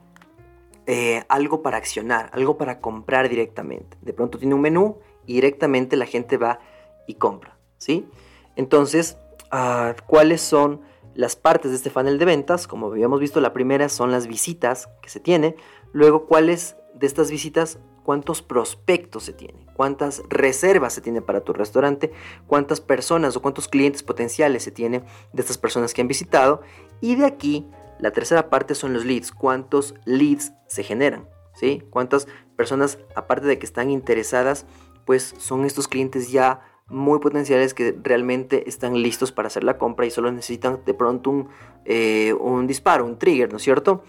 eh, 0.87 1.23
algo 1.29 1.63
para 1.63 1.77
accionar, 1.77 2.31
algo 2.33 2.59
para 2.59 2.81
comprar 2.81 3.29
directamente. 3.29 3.97
De 4.03 4.13
pronto 4.13 4.39
tiene 4.39 4.55
un 4.55 4.61
menú 4.61 4.99
y 5.27 5.35
directamente 5.35 5.97
la 5.97 6.07
gente 6.07 6.37
va 6.37 6.61
y 7.07 7.15
compra, 7.15 7.59
¿sí? 7.79 8.09
Entonces, 8.57 9.19
ah, 9.51 9.95
¿cuáles 10.07 10.41
son 10.41 10.81
las 11.15 11.37
partes 11.37 11.71
de 11.71 11.77
este 11.77 11.91
funnel 11.91 12.19
de 12.19 12.25
ventas? 12.25 12.67
Como 12.67 12.89
habíamos 12.89 13.21
visto, 13.21 13.41
la 13.41 13.53
primera 13.53 13.89
son 13.89 14.11
las 14.11 14.27
visitas 14.27 14.89
que 15.03 15.11
se 15.11 15.21
tiene. 15.21 15.57
Luego, 15.93 16.27
¿cuáles 16.27 16.77
de 16.95 17.07
estas 17.07 17.31
visitas 17.31 17.79
cuántos 18.09 18.41
prospectos 18.41 19.25
se 19.25 19.35
tiene, 19.35 19.67
cuántas 19.75 20.23
reservas 20.31 20.95
se 20.95 21.03
tiene 21.03 21.21
para 21.21 21.43
tu 21.43 21.53
restaurante, 21.53 22.11
cuántas 22.47 22.81
personas 22.81 23.37
o 23.37 23.43
cuántos 23.43 23.69
clientes 23.69 24.03
potenciales 24.03 24.63
se 24.63 24.71
tiene 24.71 25.01
de 25.35 25.43
estas 25.43 25.59
personas 25.59 25.93
que 25.93 26.01
han 26.01 26.09
visitado. 26.09 26.63
Y 27.03 27.17
de 27.17 27.27
aquí, 27.27 27.67
la 27.99 28.11
tercera 28.11 28.49
parte 28.49 28.75
son 28.75 28.95
los 28.95 29.05
leads, 29.05 29.31
cuántos 29.31 29.95
leads 30.07 30.55
se 30.69 30.85
generan, 30.85 31.29
¿sí? 31.53 31.83
Cuántas 31.91 32.29
personas, 32.57 32.99
aparte 33.15 33.47
de 33.47 33.59
que 33.59 33.67
están 33.67 33.91
interesadas, 33.91 34.65
pues 35.05 35.35
son 35.37 35.67
estos 35.67 35.87
clientes 35.87 36.33
ya 36.33 36.63
muy 36.87 37.19
potenciales 37.19 37.75
que 37.75 37.95
realmente 38.03 38.71
están 38.71 39.03
listos 39.03 39.33
para 39.33 39.49
hacer 39.49 39.65
la 39.65 39.77
compra 39.77 40.07
y 40.07 40.11
solo 40.11 40.33
necesitan 40.33 40.81
de 40.87 40.95
pronto 40.95 41.29
un, 41.29 41.49
eh, 41.85 42.33
un 42.41 42.67
disparo, 42.67 43.05
un 43.05 43.19
trigger, 43.19 43.51
¿no 43.51 43.59
es 43.59 43.63
cierto? 43.65 44.03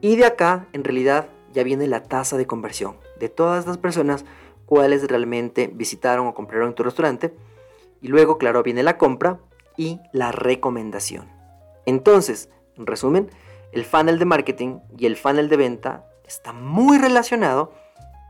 Y 0.00 0.14
de 0.14 0.26
acá, 0.26 0.68
en 0.72 0.84
realidad, 0.84 1.30
ya 1.52 1.64
viene 1.64 1.88
la 1.88 2.04
tasa 2.04 2.36
de 2.36 2.46
conversión 2.46 3.09
de 3.20 3.28
todas 3.28 3.66
las 3.66 3.78
personas 3.78 4.24
cuáles 4.66 5.06
realmente 5.06 5.70
visitaron 5.72 6.26
o 6.26 6.34
compraron 6.34 6.74
tu 6.74 6.82
restaurante. 6.82 7.32
Y 8.00 8.08
luego, 8.08 8.38
claro, 8.38 8.62
viene 8.64 8.82
la 8.82 8.98
compra 8.98 9.38
y 9.76 10.00
la 10.12 10.32
recomendación. 10.32 11.28
Entonces, 11.86 12.48
en 12.76 12.86
resumen, 12.86 13.30
el 13.72 13.84
funnel 13.84 14.18
de 14.18 14.24
marketing 14.24 14.78
y 14.98 15.06
el 15.06 15.16
funnel 15.16 15.48
de 15.48 15.56
venta 15.56 16.06
está 16.26 16.52
muy 16.52 16.98
relacionado, 16.98 17.72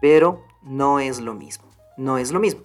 pero 0.01 0.45
no 0.63 1.01
es 1.01 1.21
lo 1.21 1.35
mismo. 1.35 1.69
No 1.97 2.19
es 2.19 2.33
lo 2.33 2.41
mismo. 2.41 2.63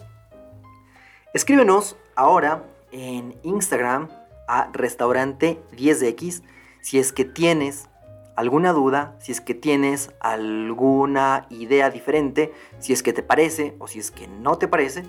Escríbenos 1.34 1.98
ahora 2.16 2.64
en 2.92 3.38
Instagram 3.44 4.10
a 4.48 4.70
restaurante 4.72 5.60
10x 5.74 6.44
si 6.82 7.00
es 7.00 7.12
que 7.12 7.26
tienes 7.26 7.90
alguna 8.36 8.74
duda, 8.74 9.16
si 9.20 9.32
es 9.32 9.42
que 9.42 9.54
tienes 9.54 10.12
alguna 10.20 11.48
idea 11.50 11.90
diferente, 11.90 12.54
si 12.80 12.94
es 12.94 13.04
que 13.04 13.14
te 13.14 13.24
parece 13.24 13.76
o 13.80 13.88
si 13.88 14.00
es 14.00 14.12
que 14.12 14.28
no 14.28 14.58
te 14.58 14.68
parece. 14.68 15.04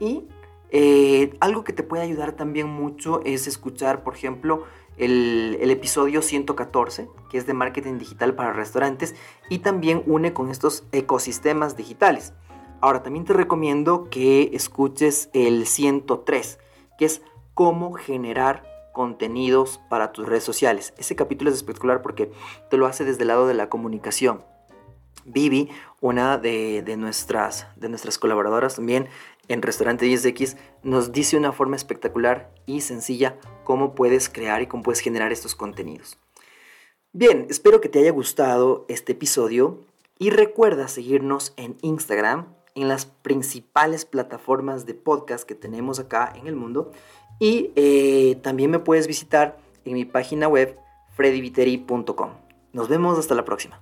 Y 0.00 0.24
eh, 0.70 1.36
algo 1.40 1.64
que 1.64 1.72
te 1.72 1.82
puede 1.82 2.02
ayudar 2.02 2.32
también 2.32 2.68
mucho 2.68 3.20
es 3.24 3.46
escuchar, 3.46 4.02
por 4.02 4.14
ejemplo, 4.14 4.64
el, 4.96 5.58
el, 5.60 5.70
episodio 5.70 6.22
114, 6.22 7.08
que 7.30 7.38
es 7.38 7.46
de 7.46 7.54
marketing 7.54 7.98
digital 7.98 8.34
para 8.34 8.52
restaurantes, 8.52 9.14
y 9.48 9.58
también 9.58 10.02
une 10.06 10.32
con 10.32 10.50
estos 10.50 10.84
ecosistemas 10.92 11.76
digitales. 11.76 12.32
Ahora, 12.80 13.02
también 13.02 13.24
te 13.24 13.32
recomiendo 13.32 14.08
que 14.10 14.50
escuches 14.52 15.30
el 15.32 15.66
103, 15.66 16.58
que 16.98 17.04
es 17.04 17.22
cómo 17.54 17.94
generar 17.94 18.73
contenidos 18.94 19.80
para 19.90 20.12
tus 20.12 20.26
redes 20.26 20.44
sociales. 20.44 20.94
Ese 20.96 21.16
capítulo 21.16 21.50
es 21.50 21.56
espectacular 21.56 22.00
porque 22.00 22.32
te 22.70 22.78
lo 22.78 22.86
hace 22.86 23.04
desde 23.04 23.22
el 23.22 23.28
lado 23.28 23.46
de 23.46 23.52
la 23.52 23.68
comunicación. 23.68 24.42
Vivi, 25.26 25.68
una 26.00 26.38
de, 26.38 26.82
nuestras, 26.96 27.66
de 27.76 27.88
nuestras 27.90 28.18
colaboradoras 28.18 28.76
también 28.76 29.08
en 29.48 29.62
Restaurante 29.62 30.06
10X, 30.06 30.56
nos 30.82 31.12
dice 31.12 31.36
una 31.36 31.52
forma 31.52 31.76
espectacular 31.76 32.50
y 32.66 32.80
sencilla 32.80 33.38
cómo 33.64 33.94
puedes 33.94 34.28
crear 34.28 34.62
y 34.62 34.66
cómo 34.66 34.82
puedes 34.82 35.00
generar 35.00 35.32
estos 35.32 35.54
contenidos. 35.54 36.18
Bien, 37.12 37.46
espero 37.50 37.80
que 37.80 37.88
te 37.88 37.98
haya 37.98 38.10
gustado 38.12 38.86
este 38.88 39.12
episodio 39.12 39.80
y 40.18 40.30
recuerda 40.30 40.88
seguirnos 40.88 41.52
en 41.56 41.76
Instagram, 41.82 42.54
en 42.74 42.88
las 42.88 43.06
principales 43.06 44.04
plataformas 44.04 44.84
de 44.86 44.94
podcast 44.94 45.46
que 45.46 45.54
tenemos 45.54 45.98
acá 45.98 46.32
en 46.34 46.46
el 46.46 46.56
mundo 46.56 46.92
y 47.38 47.72
eh, 47.76 48.36
también 48.42 48.70
me 48.70 48.78
puedes 48.78 49.06
visitar 49.06 49.56
en 49.84 49.94
mi 49.94 50.04
página 50.04 50.48
web 50.48 50.78
freddyviteri.com. 51.16 52.30
Nos 52.72 52.88
vemos 52.88 53.18
hasta 53.18 53.34
la 53.34 53.44
próxima. 53.44 53.80